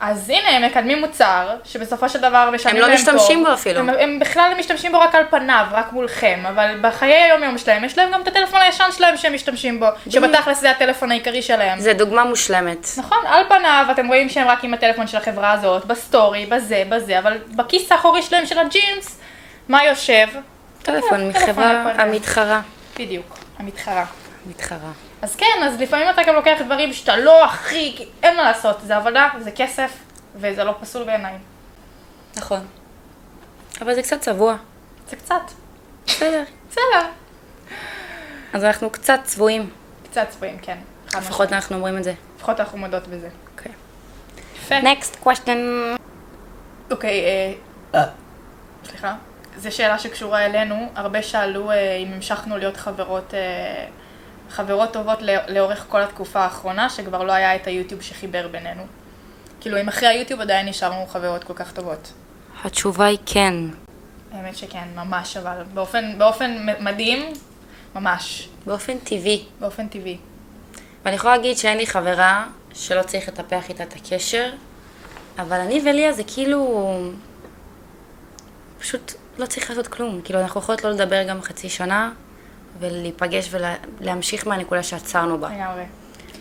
[0.00, 3.48] אז הנה הם מקדמים מוצר שבסופו של דבר משלמים הם לא להם משתמשים טוב.
[3.48, 3.81] בו אפילו.
[3.81, 7.85] הם, הם בכלל משתמשים בו רק על פניו, רק מולכם, אבל בחיי היום יום שלהם
[7.85, 11.81] יש להם גם את הטלפון הישן שלהם שהם משתמשים בו, שבתכלס זה הטלפון העיקרי שלהם.
[11.81, 12.87] זה דוגמה מושלמת.
[12.96, 17.18] נכון, על פניו אתם רואים שהם רק עם הטלפון של החברה הזאת, בסטורי, בזה, בזה,
[17.18, 19.20] אבל בכיס האחורי שלהם של הג'ינס,
[19.68, 20.27] מה יושב?
[20.84, 21.92] טלפון טלפון מחברה.
[21.92, 22.60] המתחרה.
[22.98, 24.04] בדיוק, המתחרה.
[24.46, 24.92] מתחרה.
[25.22, 28.76] אז כן, אז לפעמים אתה גם לוקח דברים שאתה לא הכי, כי אין מה לעשות,
[28.86, 29.92] זה עבודה, זה כסף,
[30.36, 31.34] וזה לא פסול בעיניי.
[32.36, 32.66] נכון.
[33.80, 34.56] אבל זה קצת צבוע.
[35.08, 35.42] זה קצת.
[36.06, 36.42] בסדר.
[36.70, 37.08] בסדר.
[38.52, 39.70] אז אנחנו קצת צבועים.
[40.10, 40.78] קצת צבועים, כן.
[41.16, 41.52] לפחות.
[41.52, 42.14] אנחנו אומרים את זה.
[42.36, 43.28] לפחות אנחנו מודות בזה.
[43.52, 43.72] אוקיי.
[44.56, 44.74] יפה.
[44.80, 45.58] next question.
[46.90, 47.24] אוקיי,
[47.94, 48.04] אה,
[48.84, 49.14] סליחה.
[49.56, 50.90] זו שאלה שקשורה אלינו.
[50.94, 53.86] הרבה שאלו אה, אם המשכנו להיות חברות, אה,
[54.50, 58.82] חברות טובות לא- לאורך כל התקופה האחרונה, שכבר לא היה את היוטיוב שחיבר בינינו.
[59.60, 62.12] כאילו, אם אחרי היוטיוב עדיין נשארנו חברות כל כך טובות.
[62.64, 63.54] התשובה היא כן.
[64.32, 67.32] האמת שכן, ממש, אבל באופן, באופן מדהים,
[67.94, 69.44] ממש, באופן טבעי.
[69.60, 70.18] באופן טבעי.
[71.04, 74.50] ואני יכולה להגיד שאין לי חברה שלא צריך לטפח איתה את הקשר,
[75.38, 77.00] אבל אני וליה זה כאילו...
[78.80, 80.20] פשוט לא צריך לעשות כלום.
[80.24, 82.10] כאילו, אנחנו יכולות לא לדבר גם חצי שנה,
[82.80, 83.50] ולהיפגש
[84.00, 85.48] ולהמשיך מהנקודה שעצרנו בה.
[85.48, 85.82] לגמרי.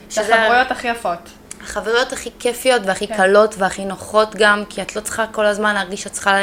[0.10, 1.20] זה שזה- החברויות הכי יפות.
[1.64, 3.18] החוויות הכי כיפיות והכי כן.
[3.18, 6.38] קלות והכי נוחות גם, כי את לא צריכה כל הזמן להרגיש שאת צריכה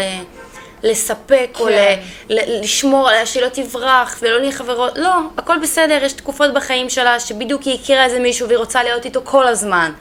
[0.82, 2.00] לספק או ל- כן.
[2.28, 6.90] ל- לשמור עליה שהיא לא תברח ולא נהיה חברות, לא, הכל בסדר, יש תקופות בחיים
[6.90, 9.92] שלה שבדיוק היא הכירה איזה מישהו והיא רוצה להיות איתו כל הזמן,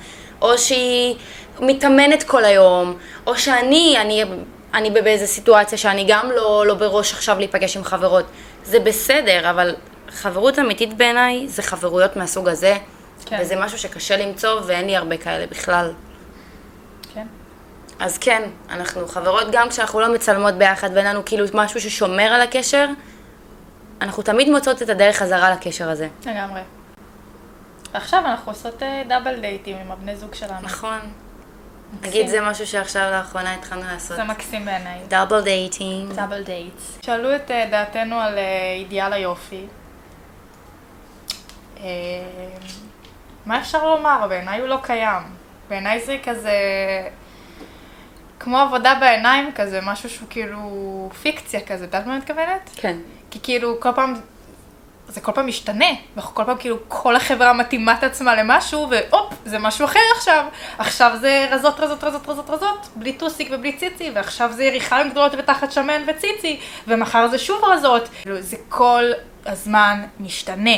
[0.42, 1.16] או שהיא
[1.60, 4.24] מתאמנת כל היום, או שאני, אני,
[4.74, 8.26] אני באיזה סיטואציה שאני גם לא, לא בראש עכשיו להיפגש עם חברות,
[8.64, 9.76] זה בסדר, אבל
[10.10, 12.78] חברות אמיתית בעיניי זה חברויות מהסוג הזה,
[13.26, 13.38] כן.
[13.42, 15.94] וזה משהו שקשה למצוא ואין לי הרבה כאלה בכלל.
[17.14, 17.28] כן.
[18.00, 22.42] אז כן, אנחנו חברות גם כשאנחנו לא מצלמות ביחד ואין לנו כאילו משהו ששומר על
[22.42, 22.86] הקשר,
[24.02, 26.08] אנחנו תמיד מוצאות את הדרך חזרה לקשר הזה.
[26.26, 26.62] לגמרי.
[27.94, 30.62] ועכשיו אנחנו עושות אה, double דייטים עם הבני זוג שלנו.
[30.62, 31.00] נכון.
[32.02, 34.18] נגיד זה משהו שעכשיו לאחרונה התחלנו לעשות.
[34.18, 35.00] זה מקסים בעיניי.
[35.08, 36.14] double dating.
[36.14, 37.00] double dates.
[37.02, 39.66] שאלו את אה, דעתנו על אה, אידיאל היופי.
[41.80, 41.86] אה,
[43.46, 44.26] מה אפשר לומר?
[44.30, 45.24] בעיניי הוא לא קיים.
[45.70, 46.52] בעיניי זה כזה...
[48.40, 52.70] כמו עבודה בעיניים כזה, משהו שהוא כאילו פיקציה כזה, את יודעת מה אני מתכוונת?
[52.76, 52.98] כן.
[53.32, 54.14] כי כאילו כל פעם
[55.10, 59.34] זה כל פעם משתנה, ואנחנו כל פעם כאילו, כל החברה מתאימה את עצמה למשהו, והופ,
[59.46, 60.46] זה משהו אחר עכשיו.
[60.78, 65.32] עכשיו זה רזות, רזות, רזות, רזות, רזות, בלי טוסיק ובלי ציצי, ועכשיו זה יריחיים גדולות
[65.38, 68.10] ותחת שמן וציצי, ומחר זה שוב רזות.
[68.22, 69.04] כאילו, זה כל
[69.46, 70.78] הזמן משתנה.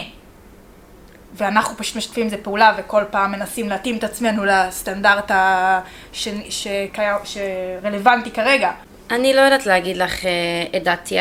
[1.34, 5.80] ואנחנו פשוט משתפים עם זה פעולה, וכל פעם מנסים להתאים את עצמנו לסטנדרט ה...
[6.14, 6.28] ש...
[6.50, 7.16] שקיים...
[7.24, 8.72] שרלוונטי כרגע.
[9.12, 10.32] אני לא יודעת להגיד לך אה,
[10.78, 11.16] את דעתי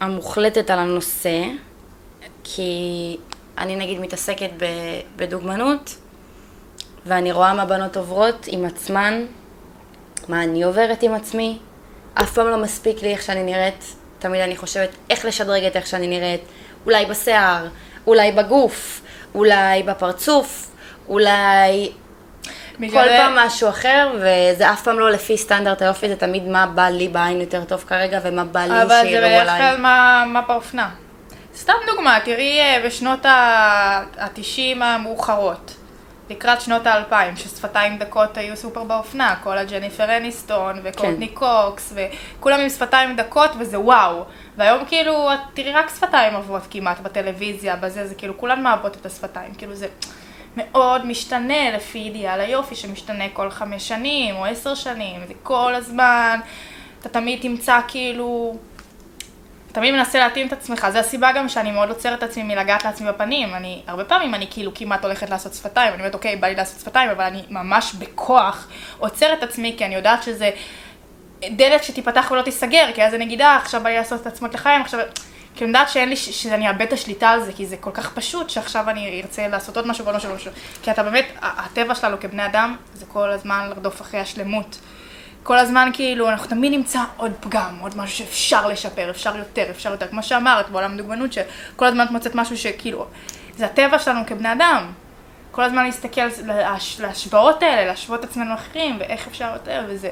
[0.00, 1.42] המוחלטת על הנושא,
[2.54, 3.16] כי
[3.58, 4.50] אני נגיד מתעסקת
[5.16, 5.96] בדוגמנות,
[7.06, 9.24] ואני רואה מה בנות עוברות עם עצמן,
[10.28, 11.58] מה אני עוברת עם עצמי.
[12.14, 15.86] אף פעם לא מספיק לי איך שאני נראית, תמיד אני חושבת איך לשדרג את איך
[15.86, 16.40] שאני נראית,
[16.86, 17.66] אולי בשיער,
[18.06, 19.00] אולי בגוף,
[19.34, 20.70] אולי בפרצוף,
[21.08, 21.92] אולי
[22.78, 26.88] כל פעם משהו אחר, וזה אף פעם לא לפי סטנדרט היופי, זה תמיד מה בא
[26.88, 29.02] לי בעין יותר טוב כרגע, ומה בא לי שיראו עליי.
[29.02, 30.90] אבל זה בדרך כלל מה, מה באופנה.
[31.56, 35.76] סתם דוגמה, תראי אה, בשנות ה-90 המאוחרות,
[36.30, 41.34] לקראת שנות ה-2000, ששפתיים דקות היו סופר באופנה, כל הג'ניפר אניסטון וקורטני כן.
[41.34, 44.24] קוקס, וכולם עם שפתיים דקות וזה וואו.
[44.56, 49.06] והיום כאילו, את תראי רק שפתיים עוברות כמעט בטלוויזיה, בזה, זה כאילו, כולן מעבות את
[49.06, 49.86] השפתיים, כאילו זה
[50.56, 56.40] מאוד משתנה לפי אידיאל היופי, שמשתנה כל חמש שנים או עשר שנים, זה כל הזמן,
[57.00, 58.56] אתה תמיד תמצא כאילו...
[59.76, 63.08] תמיד מנסה להתאים את עצמך, זו הסיבה גם שאני מאוד עוצרת את עצמי מלגעת לעצמי
[63.08, 63.54] בפנים.
[63.54, 66.80] אני, הרבה פעמים אני כאילו כמעט הולכת לעשות שפתיים, אני אומרת, אוקיי, בא לי לעשות
[66.80, 70.50] שפתיים, אבל אני ממש בכוח עוצרת את עצמי, כי אני יודעת שזה
[71.44, 74.54] דלת שתיפתח ולא תיסגר, כי אז אני אגיד, אה, עכשיו בא לי לעשות את עצמות
[74.54, 75.00] לחיים, עכשיו...
[75.54, 78.12] כי אני יודעת שאין לי, שאני אאבד את השליטה על זה, כי זה כל כך
[78.12, 80.50] פשוט, שעכשיו אני ארצה לעשות עוד משהו משהו ועוד משהו.
[80.82, 84.78] כי אתה באמת, הטבע שלנו כבני אדם, זה כל הזמן לרדוף אחרי השלמות.
[85.46, 89.90] כל הזמן כאילו, אנחנו תמיד נמצא עוד פגם, עוד משהו שאפשר לשפר, אפשר יותר, אפשר
[89.90, 90.08] יותר.
[90.08, 93.06] כמו שאמרת, בעולם הדוגמנות, שכל הזמן את מוצאת משהו שכאילו,
[93.56, 94.92] זה הטבע שלנו כבני אדם.
[95.50, 96.20] כל הזמן להסתכל
[96.98, 100.10] להשוואות האלה, להשוות את עצמנו אחרים, ואיך אפשר יותר, וזה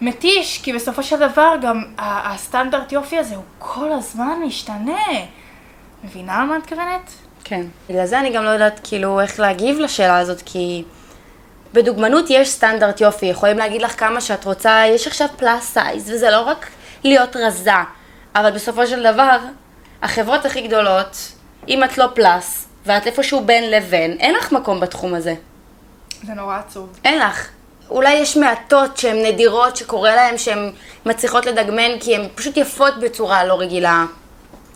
[0.00, 5.06] מתיש, כי בסופו של דבר גם הסטנדרט יופי הזה הוא כל הזמן משתנה.
[6.04, 7.10] מבינה על מה את מתכוונת?
[7.44, 7.66] כן.
[7.88, 10.84] בגלל זה אני גם לא יודעת כאילו איך להגיב לשאלה הזאת, כי...
[11.72, 16.30] בדוגמנות יש סטנדרט יופי, יכולים להגיד לך כמה שאת רוצה, יש עכשיו plus size, וזה
[16.30, 16.66] לא רק
[17.04, 17.70] להיות רזה,
[18.34, 19.38] אבל בסופו של דבר,
[20.02, 21.16] החברות הכי גדולות,
[21.68, 25.34] אם את לא פלאס, ואת איפשהו בין לבין, אין לך מקום בתחום הזה.
[26.26, 26.98] זה נורא עצוב.
[27.04, 27.48] אין לך.
[27.90, 30.72] אולי יש מעטות שהן נדירות, שקורה להן שהן
[31.06, 34.04] מצליחות לדגמן, כי הן פשוט יפות בצורה לא רגילה.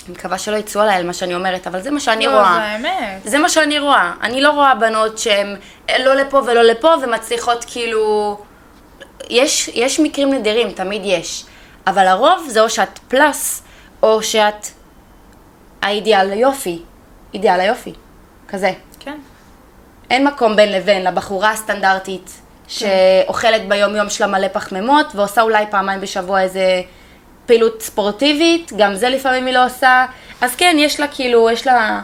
[0.09, 2.55] מקווה שלא יצאו עליי על מה שאני אומרת, אבל זה מה שאני לא, רואה.
[2.55, 3.23] זה האמת.
[3.25, 4.13] זה מה שאני רואה.
[4.23, 5.57] אני לא רואה בנות שהן
[5.99, 8.37] לא לפה ולא לפה ומצליחות כאילו...
[9.31, 11.45] יש, יש מקרים נדירים, תמיד יש.
[11.87, 13.63] אבל הרוב זה או שאת פלאס,
[14.03, 14.67] או שאת
[15.83, 16.83] האידיאל היופי.
[17.35, 17.93] אידיאל היופי.
[18.49, 18.73] כזה.
[19.01, 19.19] כן.
[20.11, 22.87] אין מקום בין לבין לבחורה הסטנדרטית, כן.
[23.27, 26.83] שאוכלת ביום יום שלה מלא פחמימות, ועושה אולי פעמיים בשבוע איזה
[27.47, 30.07] פעילות ספורטיבית, גם זה לפעמים היא לא עושה.
[30.41, 32.01] אז כן, יש לה כאילו, יש לה,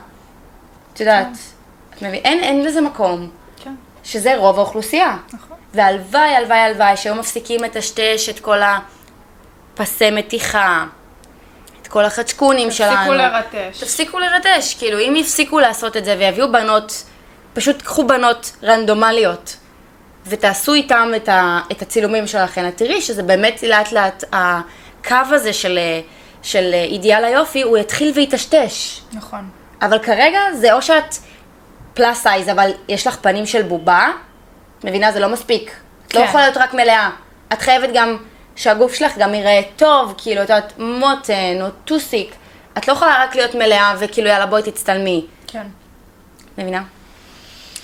[0.92, 1.96] את יודעת, כן.
[1.96, 3.30] את מבין, אין, אין לזה מקום.
[3.64, 3.74] כן.
[4.04, 5.16] שזה רוב האוכלוסייה.
[5.32, 5.56] נכון.
[5.74, 8.58] והלוואי, הלוואי, הלוואי, שהיו מפסיקים לטשטש את כל
[9.74, 10.84] הפסי מתיחה,
[11.82, 12.96] את כל החצ'קונים שלנו.
[12.96, 13.80] תפסיקו לרטש.
[13.80, 17.04] תפסיקו לרטש, כאילו, אם יפסיקו לעשות את זה ויביאו בנות,
[17.54, 19.56] פשוט קחו בנות רנדומליות.
[20.26, 24.24] ותעשו איתם את, ה, את הצילומים שלכם, את תראי שזה באמת לאט לאט
[25.04, 25.78] הקו הזה של,
[26.42, 29.00] של אידיאל היופי, הוא יתחיל ויטשטש.
[29.12, 29.50] נכון.
[29.82, 31.14] אבל כרגע זה או שאת
[31.94, 34.08] plus size, אבל יש לך פנים של בובה,
[34.84, 35.12] מבינה?
[35.12, 35.70] זה לא מספיק.
[36.06, 36.24] את לא כן.
[36.24, 37.10] לא יכולה להיות רק מלאה.
[37.52, 38.16] את חייבת גם
[38.56, 42.34] שהגוף שלך גם יראה טוב, כאילו, את יודעת, מותן או טוסיק.
[42.78, 45.26] את לא יכולה רק להיות מלאה וכאילו, יאללה, בואי תצטלמי.
[45.46, 45.66] כן.
[46.58, 46.82] מבינה?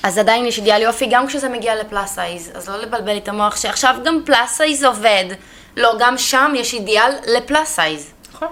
[0.03, 3.29] אז עדיין יש אידיאל יופי גם כשזה מגיע ל plus size, אז לא לבלבל את
[3.29, 5.25] המוח שעכשיו גם plus size עובד.
[5.77, 8.13] לא, גם שם יש אידיאל ל plus size.
[8.33, 8.49] נכון.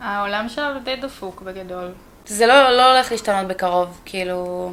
[0.00, 1.92] העולם שלנו די דפוק בגדול.
[2.26, 4.72] זה לא, לא הולך להשתנות בקרוב, כאילו...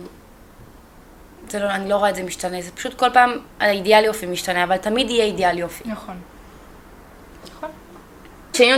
[1.49, 4.63] זה לא, אני לא רואה את זה משתנה, זה פשוט כל פעם האידיאל יופי משתנה,
[4.63, 5.83] אבל תמיד יהיה אידיאל יופי.
[5.85, 6.15] נכון.
[7.51, 7.69] נכון.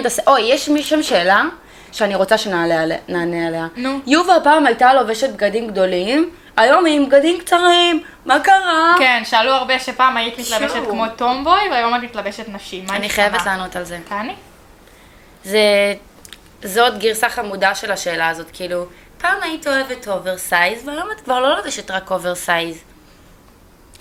[0.06, 0.20] הס...
[0.28, 1.44] אוי, יש מי שם שאלה
[1.92, 3.68] שאני רוצה שנענה עליה.
[3.78, 4.00] נו.
[4.08, 8.96] יובה פעם הייתה לובשת בגדים גדולים, היום היא עם בגדים קצרים, מה קרה?
[8.98, 10.88] כן, שאלו הרבה שפעם היית מתלבשת.
[10.90, 12.86] כמו tomboy, והיום את מתלבשת נשי.
[12.90, 13.10] אני?
[13.10, 14.00] חייבת לענות על זה.
[14.10, 14.36] תעני.
[15.44, 15.60] זה...
[16.64, 18.86] זאת גרסה חמודה של השאלה הזאת, כאילו,
[19.18, 22.78] פעם היית אוהבת oversize, והיום את כבר לא לובשת רק oversize.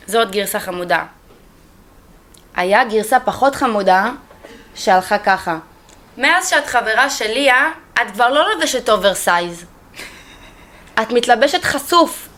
[0.07, 1.05] זאת גרסה חמודה.
[2.57, 4.11] היה גרסה פחות חמודה,
[4.75, 5.59] שהלכה ככה.
[6.19, 7.71] מאז שאת חברה של ליה,
[8.03, 9.65] את כבר לא לובשת oversize.
[11.03, 12.29] את מתלבשת חשוף.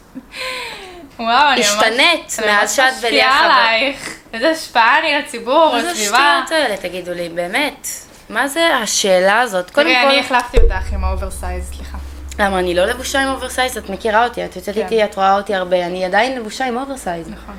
[1.19, 1.67] וואו, אני ממש...
[1.67, 4.17] השתנית מאז שאת משפיעה החבר- עלייך.
[4.33, 6.43] איזה השפעה אני לציבור, איזה לסביבה.
[6.47, 7.87] שטויות האלה, תגידו לי, באמת.
[8.29, 9.71] מה זה השאלה הזאת?
[9.71, 11.99] קודם תראי, כל, אני החלפתי אותך עם ה oversize, סליחה.
[12.39, 13.79] למה אני לא לבושה עם oversize?
[13.79, 14.83] את מכירה אותי, את יוצאת כן.
[14.83, 17.29] איתי, את רואה אותי הרבה, אני עדיין לבושה עם oversize.
[17.29, 17.55] נכון.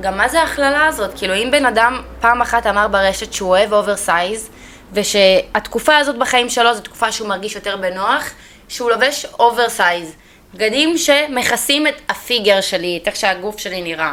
[0.00, 1.10] גם מה זה ההכללה הזאת?
[1.18, 4.50] כאילו, אם בן אדם פעם אחת אמר ברשת שהוא אוהב oversize,
[4.92, 8.30] ושהתקופה הזאת בחיים שלו זו תקופה שהוא מרגיש יותר בנוח,
[8.68, 10.12] שהוא לובש oversize.
[10.54, 14.12] בגדים שמכסים את ה figure שלי, את איך שהגוף שלי נראה.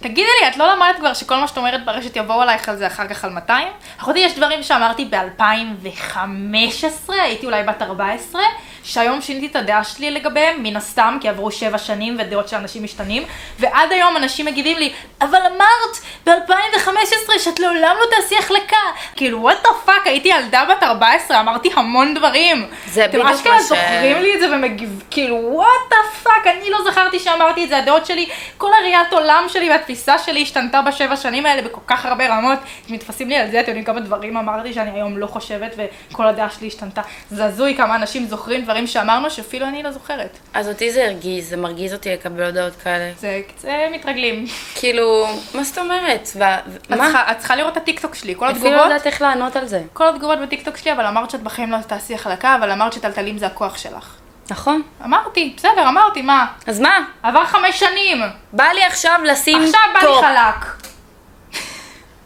[0.00, 2.86] תגידי לי, את לא למדת כבר שכל מה שאת אומרת ברשת יבואו עלייך על זה
[2.86, 3.68] אחר כך על 200?
[4.00, 8.42] אחותי, יש דברים שאמרתי ב-2015, הייתי אולי בת 14,
[8.86, 12.84] שהיום שיניתי את הדעה שלי לגביהם, מן הסתם, כי עברו 7 שנים ודעות של אנשים
[12.84, 13.22] משתנים,
[13.58, 15.96] ועד היום אנשים מגיבים לי, אבל אמרת
[16.26, 18.76] ב-2015 שאת לעולם לא תעשי החלקה.
[19.16, 22.66] כאילו, what the fuck, הייתי ילדה בת 14, אמרתי המון דברים.
[22.86, 26.46] זה אתם בדיוק אשכרה מה ש- זוכרים לי את זה ומגיב, כאילו, what the fuck,
[26.46, 28.26] אני לא זכרתי שאמרתי את זה, הדעות שלי,
[28.58, 32.58] כל הראיית עולם שלי והתפיסה שלי השתנתה בשבע שנים האלה בכל כך הרבה רמות.
[32.88, 35.74] נתפסים לי על זה, אתם יודעים כמה דברים אמרתי שאני היום לא חושבת
[36.12, 37.00] וכל הדעה שלי השתנתה.
[37.30, 40.38] זה הזוי כמה אנשים זוכרים דברים שאמרנו שאפילו אני לא זוכרת.
[40.54, 43.12] אז אותי זה הרגיז, זה מרגיז אותי לקבל הודעות כאלה.
[43.18, 44.46] זה קצת מתרגלים.
[44.74, 46.28] כאילו, מה זאת אומרת?
[46.36, 47.30] ו- מה?
[47.30, 49.82] את צריכה לראות את הטיקטוק שלי, כל אפילו לא התגובות, יודעת איך לענות על זה.
[49.92, 53.46] כל התגובות בטיקטוק שלי, אבל אמרת שאת בחיים לא תעשי החלקה, אבל אמרת שתלתלים זה
[53.46, 54.14] הכוח שלך.
[54.50, 54.82] נכון.
[55.04, 56.46] אמרתי, בסדר, אמרתי, מה?
[56.66, 56.98] אז מה?
[57.22, 58.22] עבר חמש שנים.
[58.52, 60.24] בא לי עכשיו לשים עכשיו בא לי טופ.
[60.24, 60.86] חלק.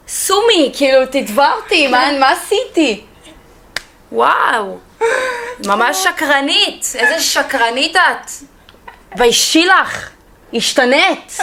[0.08, 3.04] sue me, כאילו, תתבע אותי, מה, מה עשיתי?
[4.12, 4.78] וואו,
[5.66, 8.30] ממש שקרנית, איזה שקרנית את.
[9.10, 10.10] תתביישי לך,
[10.54, 11.38] השתנית.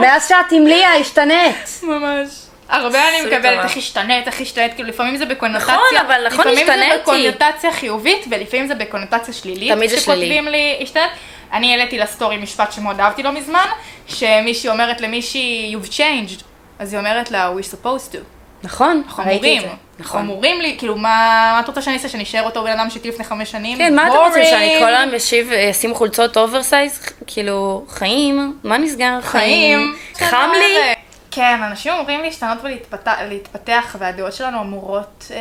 [0.00, 1.80] מאז שאת עם ליה, השתנית.
[1.82, 2.28] ממש.
[2.68, 3.64] הרבה אני מקבלת.
[3.64, 6.98] איך השתנית, איך השתנית, כאילו לפעמים זה בקונוטציה, נכון, אבל נכון, לפעמים זה השתניתי.
[7.02, 9.72] בקונוטציה חיובית ולפעמים זה בקונוטציה שלילית.
[9.72, 10.20] תמיד זה שלילי.
[10.20, 11.10] כשכותבים לי השתנית,
[11.52, 13.66] אני העליתי לסטורי משפט שמאוד אהבתי לא מזמן,
[14.06, 16.42] שמישהי אומרת למישהי you've changed,
[16.78, 18.18] אז היא אומרת לה we supposed to.
[18.62, 19.68] נכון, ראיתי את זה.
[20.00, 20.20] נכון.
[20.20, 21.08] אמורים לי, כאילו מה
[21.54, 23.78] מה את רוצה שאני אעשה, שאני אשאר אותו בן אדם שהייתי לפני חמש שנים?
[23.78, 24.76] כן, מה אתם רוצים, שאני.
[24.80, 27.00] כל היום אשיב, אשים חולצות oversize?
[27.26, 29.20] כאילו, חיים, מה נסגר?
[29.22, 29.96] חיים.
[30.18, 30.94] חם לי?
[31.30, 35.38] כן, אנשים אמורים להשתנות ולהתפתח, להתפתח, והדעות שלנו אמורות אה,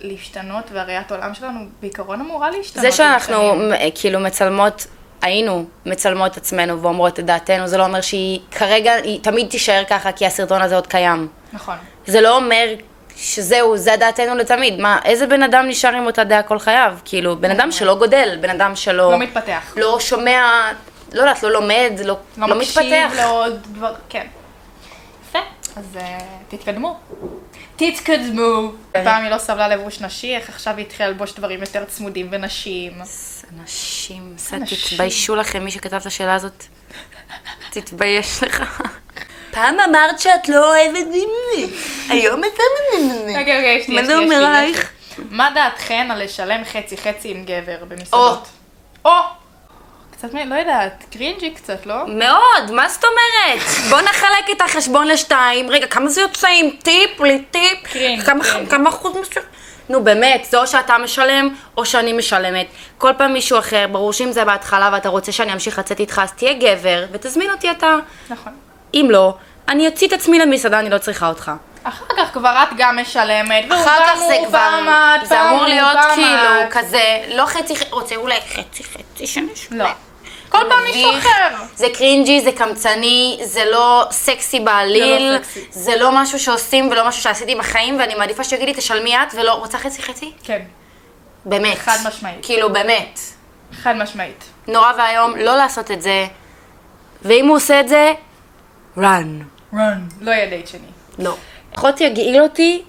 [0.00, 2.82] להשתנות, והראיית העולם שלנו בעיקרון אמורה להשתנות.
[2.84, 3.54] זה שאנחנו.
[3.54, 4.86] מ- כאילו מצלמות,
[5.22, 10.12] היינו מצלמות עצמנו ואומרות את דעתנו, זה לא אומר שהיא כרגע, היא תמיד תישאר ככה
[10.12, 11.28] כי הסרטון הזה עוד קיים.
[11.52, 11.74] נכון.
[12.06, 12.66] זה לא אומר
[13.16, 14.80] שזהו, זה דעתנו לתמיד.
[14.80, 16.96] מה, איזה בן אדם נשאר עם אותה דעה כל חייו?
[17.04, 19.12] כאילו, בן אדם שלא גודל, בן אדם שלא...
[19.12, 19.74] לא מתפתח.
[19.76, 20.72] לא שומע,
[21.12, 23.16] לא יודעת, לא לומד, לא, לא לא מקשיב מתפתח.
[23.16, 24.26] לעוד דבר, כן.
[25.28, 25.38] יפה,
[25.76, 26.98] אז אה, תתקדמו.
[27.76, 28.72] תתקדמו.
[28.92, 32.92] פעם היא לא סבלה לבוש נשי, איך עכשיו היא התחילה ללבוש דברים יותר צמודים ונשים.
[33.60, 34.36] אנשים.
[34.90, 36.64] תתביישו לכם, מי שכתב את השאלה הזאת.
[37.70, 38.82] תתבייש לך.
[39.54, 41.66] פעם אמרת שאת לא אוהבת ממני,
[42.08, 42.48] היום את
[43.28, 44.46] אוקיי, אוקיי, יש לי, מה יש זה יש אומר לי.
[44.46, 44.90] עלייך?
[45.30, 48.46] מה דעתכן על לשלם חצי חצי עם גבר במסעדות?
[49.04, 49.10] או!
[50.12, 51.94] קצת, מ- לא יודעת, cringy קצת, לא?
[52.08, 53.62] מאוד, מה זאת אומרת?
[53.90, 55.70] בוא נחלק את החשבון לשתיים.
[55.70, 57.78] רגע, כמה זה יוצא עם טיפ, בלי טיפ?
[57.92, 58.70] cringe, כמה- cringe.
[58.70, 59.46] כמה אחוז מסוים?
[59.88, 62.66] נו באמת, זה או שאתה משלם, או שאני משלמת.
[62.98, 66.32] כל פעם מישהו אחר, ברור שאם זה בהתחלה ואתה רוצה שאני אמשיך לצאת איתך, אז
[66.32, 67.96] תהיה גבר, ותזמין אותי אתה.
[68.30, 68.52] נכון.
[68.94, 69.34] אם לא,
[69.68, 71.52] אני אוציא את עצמי למסעדה, אני לא צריכה אותך.
[71.84, 75.46] אחר כך כבר את גם משלמת, והוא אחר כך זה כבר, פעם את, זה פעם
[75.46, 76.70] אמור להיות פעם כאילו.
[76.70, 79.84] כזה, לא חצי, רוצה אולי חצי חצי שנשמע.
[79.84, 79.90] לא.
[80.48, 81.56] כל פעם מישהו אחר.
[81.76, 85.66] זה קרינג'י, זה קמצני, זה לא סקסי בעליל, זה לא סקסי.
[85.70, 89.52] זה לא משהו שעושים ולא משהו שעשיתי בחיים, ואני מעדיפה שיגיד לי, תשלמי את, ולא,
[89.52, 90.32] רוצה חצי חצי?
[90.44, 90.62] כן,
[91.44, 91.78] באמת.
[91.78, 92.38] חד משמעית.
[92.42, 93.18] כאילו, באמת.
[93.82, 94.44] חד משמעית.
[94.68, 96.26] נורא ואיום לא לעשות את זה,
[97.22, 98.12] ואם הוא עושה את זה,
[98.96, 99.00] run.
[99.74, 99.76] run.
[100.20, 100.86] לא יהיה דייט שני.
[101.18, 101.36] לא.
[101.74, 102.82] פחות יגעיל אותי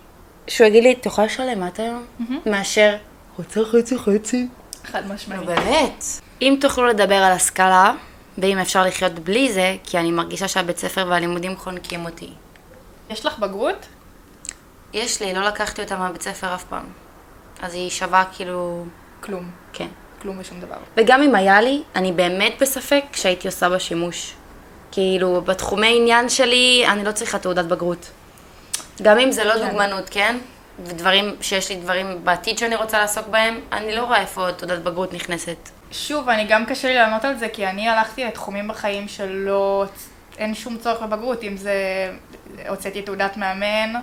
[0.48, 2.06] שהוא יגיד לי, את יכולה לשלם את היום?
[2.46, 2.96] מאשר,
[3.38, 4.48] רוצה חצי חצי?
[4.86, 5.46] חד משמעית.
[5.46, 6.04] באמת.
[6.41, 7.94] אם תוכלו לדבר על השכלה,
[8.38, 12.30] ואם אפשר לחיות בלי זה, כי אני מרגישה שהבית ספר והלימודים חונקים אותי.
[13.10, 13.86] יש לך בגרות?
[14.93, 16.86] יש לי, לא לקחתי אותה מהבית ספר אף פעם.
[17.62, 18.86] אז היא שווה כאילו...
[19.22, 19.51] כלום.
[19.74, 19.88] כן.
[20.22, 20.76] כלום ושום דבר.
[20.97, 24.34] וגם אם היה לי, אני באמת בספק שהייתי עושה בה שימוש.
[24.96, 28.12] כאילו, בתחומי עניין שלי, אני לא צריכה תעודת בגרות.
[29.02, 29.68] גם אם זה לא כן.
[29.68, 30.38] דוגמנות, כן?
[30.86, 35.14] ודברים, שיש לי דברים בעתיד שאני רוצה לעסוק בהם, אני לא רואה איפה תעודת בגרות
[35.14, 35.70] נכנסת.
[35.91, 39.86] שוב, אני גם קשה לי לענות על זה, כי אני הלכתי לתחומים בחיים שלא...
[40.38, 41.74] אין שום צורך בבגרות, אם זה...
[42.70, 43.93] הוצאתי תעודת מאמן,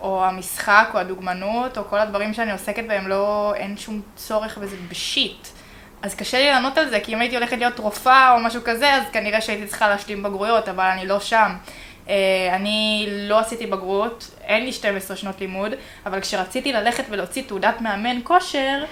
[0.00, 4.76] או המשחק, או הדוגמנות, או כל הדברים שאני עוסקת בהם, לא, אין שום צורך בזה
[4.88, 5.48] בשיט.
[6.02, 8.94] אז קשה לי לענות על זה, כי אם הייתי הולכת להיות רופאה או משהו כזה,
[8.94, 11.52] אז כנראה שהייתי צריכה להשלים בגרויות, אבל אני לא שם.
[12.08, 12.14] אה,
[12.52, 15.72] אני לא עשיתי בגרות, אין לי 12 שנות לימוד,
[16.06, 18.84] אבל כשרציתי ללכת ולהוציא תעודת מאמן כושר,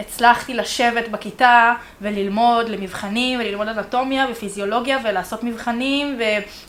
[0.00, 6.18] הצלחתי לשבת בכיתה וללמוד למבחנים וללמוד אנטומיה ופיזיולוגיה ולעשות מבחנים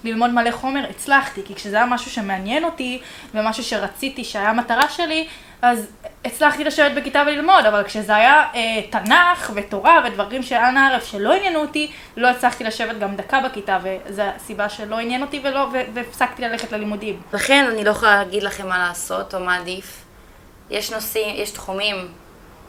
[0.04, 3.02] וללמוד מלא חומר, הצלחתי, כי כשזה היה משהו שמעניין אותי
[3.34, 5.28] ומשהו שרציתי שהיה המטרה שלי,
[5.62, 5.88] אז
[6.26, 11.34] הצלחתי לשבת בכיתה וללמוד, אבל כשזה היה אה, תנ"ך ותורה ודברים של אנה ערף שלא
[11.34, 16.42] עניינו אותי, לא הצלחתי לשבת גם דקה בכיתה, וזו הסיבה שלא עניין אותי ולא, והפסקתי
[16.42, 17.22] ללכת ללימודים.
[17.34, 20.06] לכן אני לא יכולה להגיד לכם מה לעשות או מה עדיף.
[20.70, 22.08] יש נושאים, יש תחומים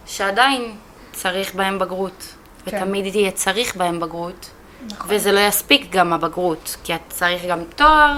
[0.06, 0.74] שעדיין
[1.12, 2.34] צריך בהם בגרות,
[2.66, 2.76] כן.
[2.76, 4.50] ותמיד יהיה צריך בהם בגרות,
[4.90, 5.06] נכון.
[5.10, 8.12] וזה לא יספיק גם הבגרות, כי את צריך גם תואר,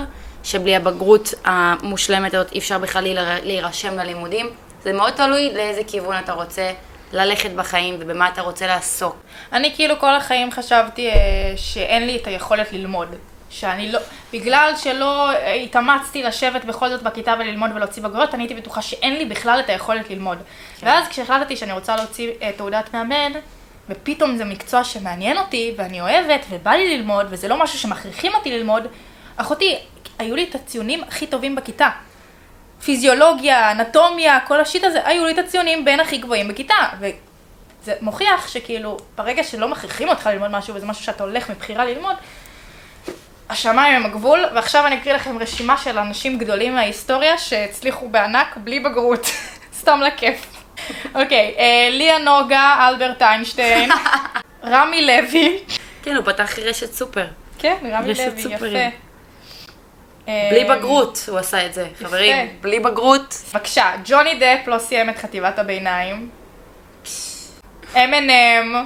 [0.44, 4.50] שבלי הבגרות המושלמת הזאת אי אפשר בכלל להיר- להירשם ללימודים.
[4.82, 6.72] זה מאוד תלוי לאיזה כיוון אתה רוצה
[7.12, 9.16] ללכת בחיים ובמה אתה רוצה לעסוק.
[9.52, 11.14] אני כאילו כל החיים חשבתי אה,
[11.56, 13.08] שאין לי את היכולת ללמוד.
[13.50, 13.98] שאני לא,
[14.32, 15.32] בגלל שלא
[15.64, 19.68] התאמצתי לשבת בכל זאת בכיתה וללמוד ולהוציא בגרויות, אני הייתי בטוחה שאין לי בכלל את
[19.68, 20.38] היכולת ללמוד.
[20.78, 20.86] כן.
[20.86, 23.32] ואז כשהחלטתי שאני רוצה להוציא אה, תעודת מאמן,
[23.88, 28.58] ופתאום זה מקצוע שמעניין אותי, ואני אוהבת, ובא לי ללמוד, וזה לא משהו שמכריחים אותי
[28.58, 28.86] ללמוד,
[29.36, 29.78] אחותי,
[30.18, 31.88] היו לי את הציונים הכי טובים בכיתה.
[32.84, 36.74] פיזיולוגיה, אנטומיה, כל השיט הזה, היו לי את הציונים בין הכי גבוהים בכיתה.
[37.00, 42.16] וזה מוכיח שכאילו, ברגע שלא מכריחים אותך ללמוד משהו, וזה משהו שאתה הולך מבחירה ללמוד,
[43.50, 48.80] השמיים הם הגבול, ועכשיו אני אקריא לכם רשימה של אנשים גדולים מההיסטוריה שהצליחו בענק בלי
[48.80, 49.26] בגרות,
[49.80, 50.46] סתם לכיף.
[51.14, 53.90] אוקיי, אה, ליה נוגה, אלברט איינשטיין,
[54.64, 55.58] רמי לוי,
[56.02, 57.26] כן, הוא פתח רשת סופר.
[57.58, 58.40] כן, רמי לוי, יפה.
[58.40, 58.90] סופרים.
[60.28, 62.36] אה, בלי בגרות הוא עשה את זה, חברים.
[62.60, 63.34] בלי בגרות.
[63.52, 66.28] בבקשה, ג'וני דפ לא סיים את חטיבת הביניים.
[67.94, 68.76] M&M,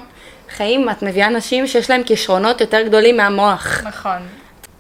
[0.57, 3.83] חיים, את מביאה אנשים שיש להם כישרונות יותר גדולים מהמוח.
[3.85, 4.29] נכון.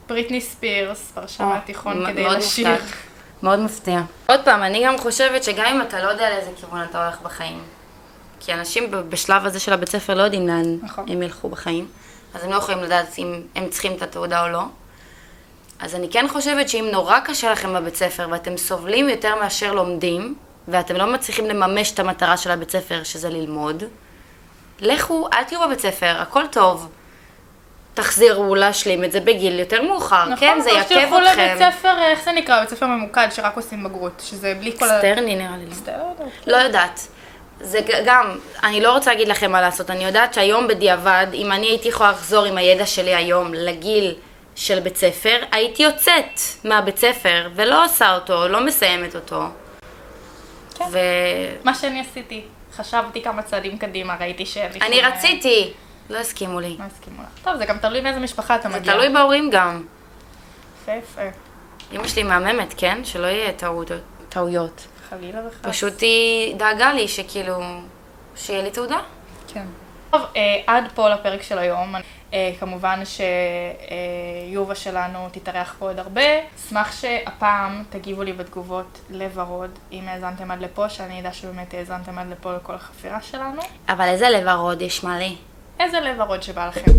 [0.08, 2.68] בריטני ספירס, פרשה או, מהתיכון כדי לשיר.
[3.42, 4.00] מאוד מפתיע.
[4.26, 7.62] עוד פעם, אני גם חושבת שגם אם אתה לא יודע לאיזה כיוון אתה הולך בחיים,
[8.40, 11.04] כי אנשים בשלב הזה של הבית ספר לא יודעים לאן נכון.
[11.08, 11.88] הם ילכו בחיים,
[12.34, 14.62] אז הם לא יכולים לדעת אם הם צריכים את התעודה או לא.
[15.78, 20.34] אז אני כן חושבת שאם נורא קשה לכם בבית ספר ואתם סובלים יותר מאשר לומדים,
[20.68, 23.84] ואתם לא מצליחים לממש את המטרה של הבית ספר, שזה ללמוד,
[24.80, 26.88] לכו, אל תהיו בבית ספר, הכל טוב.
[27.94, 31.54] תחזרו להשלים את זה בגיל יותר מאוחר, נכון, כן, זה או יעכב שתלכו אתכם.
[31.56, 32.60] לבית ספר, איך זה נקרא?
[32.60, 34.98] בית ספר ממוקד, שרק עושים בגרות, שזה בלי כל ה...
[34.98, 35.64] סטרני נראה לי.
[35.66, 36.46] לא יודעת.
[36.46, 37.00] לא יודעת.
[37.60, 41.66] זה גם, אני לא רוצה להגיד לכם מה לעשות, אני יודעת שהיום בדיעבד, אם אני
[41.66, 44.14] הייתי יכולה לחזור עם הידע שלי היום לגיל
[44.56, 49.42] של בית ספר, הייתי יוצאת מהבית ספר ולא עושה אותו, לא מסיימת אותו.
[50.78, 50.84] כן.
[50.90, 51.02] ואני
[51.64, 52.42] מה שאני עשיתי,
[52.76, 55.72] חשבתי כמה צעדים קדימה, ראיתי לי שום- רציתי,
[56.10, 56.76] לא הסכימו לי.
[56.78, 57.44] לא הסכימו לך.
[57.44, 58.92] טוב, זה גם תלוי מאיזה משפחה אתה זה מגיע.
[58.92, 59.84] תלוי בהורים גם.
[60.82, 61.22] יפה יפה.
[61.92, 63.04] אמא שלי מהממת, כן?
[63.04, 63.52] שלא יהיה
[64.28, 64.86] טעויות.
[65.10, 65.58] חלילה וחס.
[65.62, 67.60] פשוט היא דאגה לי שכאילו,
[68.36, 68.98] שיהיה לי תעודה.
[69.48, 69.64] כן.
[70.10, 71.94] טוב, אה, עד פה לפרק של היום.
[72.34, 73.02] אה, כמובן
[74.50, 76.22] שיובה שלנו תתארח פה עוד הרבה.
[76.56, 82.18] אשמח שהפעם תגיבו לי בתגובות לב ורוד, אם האזנתם עד לפה, שאני אדע שבאמת האזנתם
[82.18, 83.62] עד לפה לכל החפירה שלנו.
[83.88, 85.26] אבל איזה לב ורוד יש מלא.
[85.80, 86.90] איזה לב ורוד שבא לכם.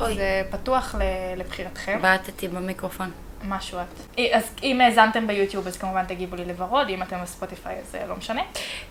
[0.00, 0.14] אוי.
[0.14, 0.94] זה פתוח
[1.36, 1.98] לבחירתכם.
[2.02, 3.10] בעטתי במיקרופון.
[3.44, 4.20] משהו את.
[4.32, 8.16] אז אם האזנתם ביוטיוב, אז כמובן תגיבו לי לוורוד, אם אתם בספוטיפיי, אז אה, לא
[8.16, 8.42] משנה.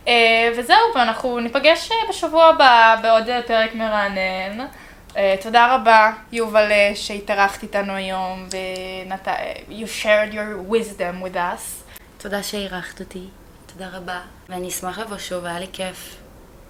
[0.08, 4.66] אה, וזהו, ואנחנו ניפגש אה, בשבוע הבא בעוד פרק מרענן.
[5.42, 9.28] תודה רבה, יובל, שהתארחת איתנו היום, ונת...
[9.70, 11.94] you shared your wisdom with us.
[12.18, 13.24] תודה שאירחת אותי,
[13.66, 14.20] תודה רבה.
[14.50, 16.16] ואני אשמח לבוא שוב, היה לי כיף.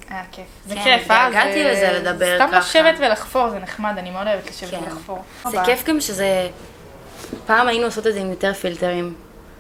[0.10, 0.45] היה כיף.
[0.66, 1.28] זה כן, כיף, אה?
[1.28, 2.60] התגעגעתי זה- לזה לדבר סתם ככה.
[2.60, 4.80] לשבת ולחפור, זה נחמד, אני מאוד אוהבת לשבת כן.
[4.84, 5.24] ולחפור.
[5.49, 5.57] זה.
[5.66, 6.49] כיף גם שזה...
[7.45, 9.14] פעם היינו עושות את זה עם יותר פילטרים.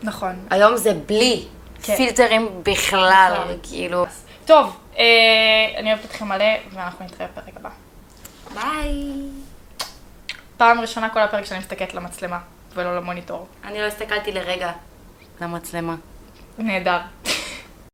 [0.03, 0.35] נכון.
[0.49, 1.45] היום זה בלי
[1.83, 1.95] כן.
[1.95, 2.71] פילטרים בכלל,
[3.41, 3.55] בכלל.
[3.63, 4.05] כאילו.
[4.45, 5.03] טוב, אה,
[5.77, 7.69] אני אוהבת אתכם מלא, ואנחנו נתראה בפרק הבא.
[8.53, 9.03] ביי.
[10.57, 12.39] פעם ראשונה כל הפרק שאני מסתכלת למצלמה,
[12.73, 13.47] ולא למוניטור.
[13.65, 14.71] אני לא הסתכלתי לרגע
[15.41, 15.95] למצלמה.
[16.57, 16.97] נהדר.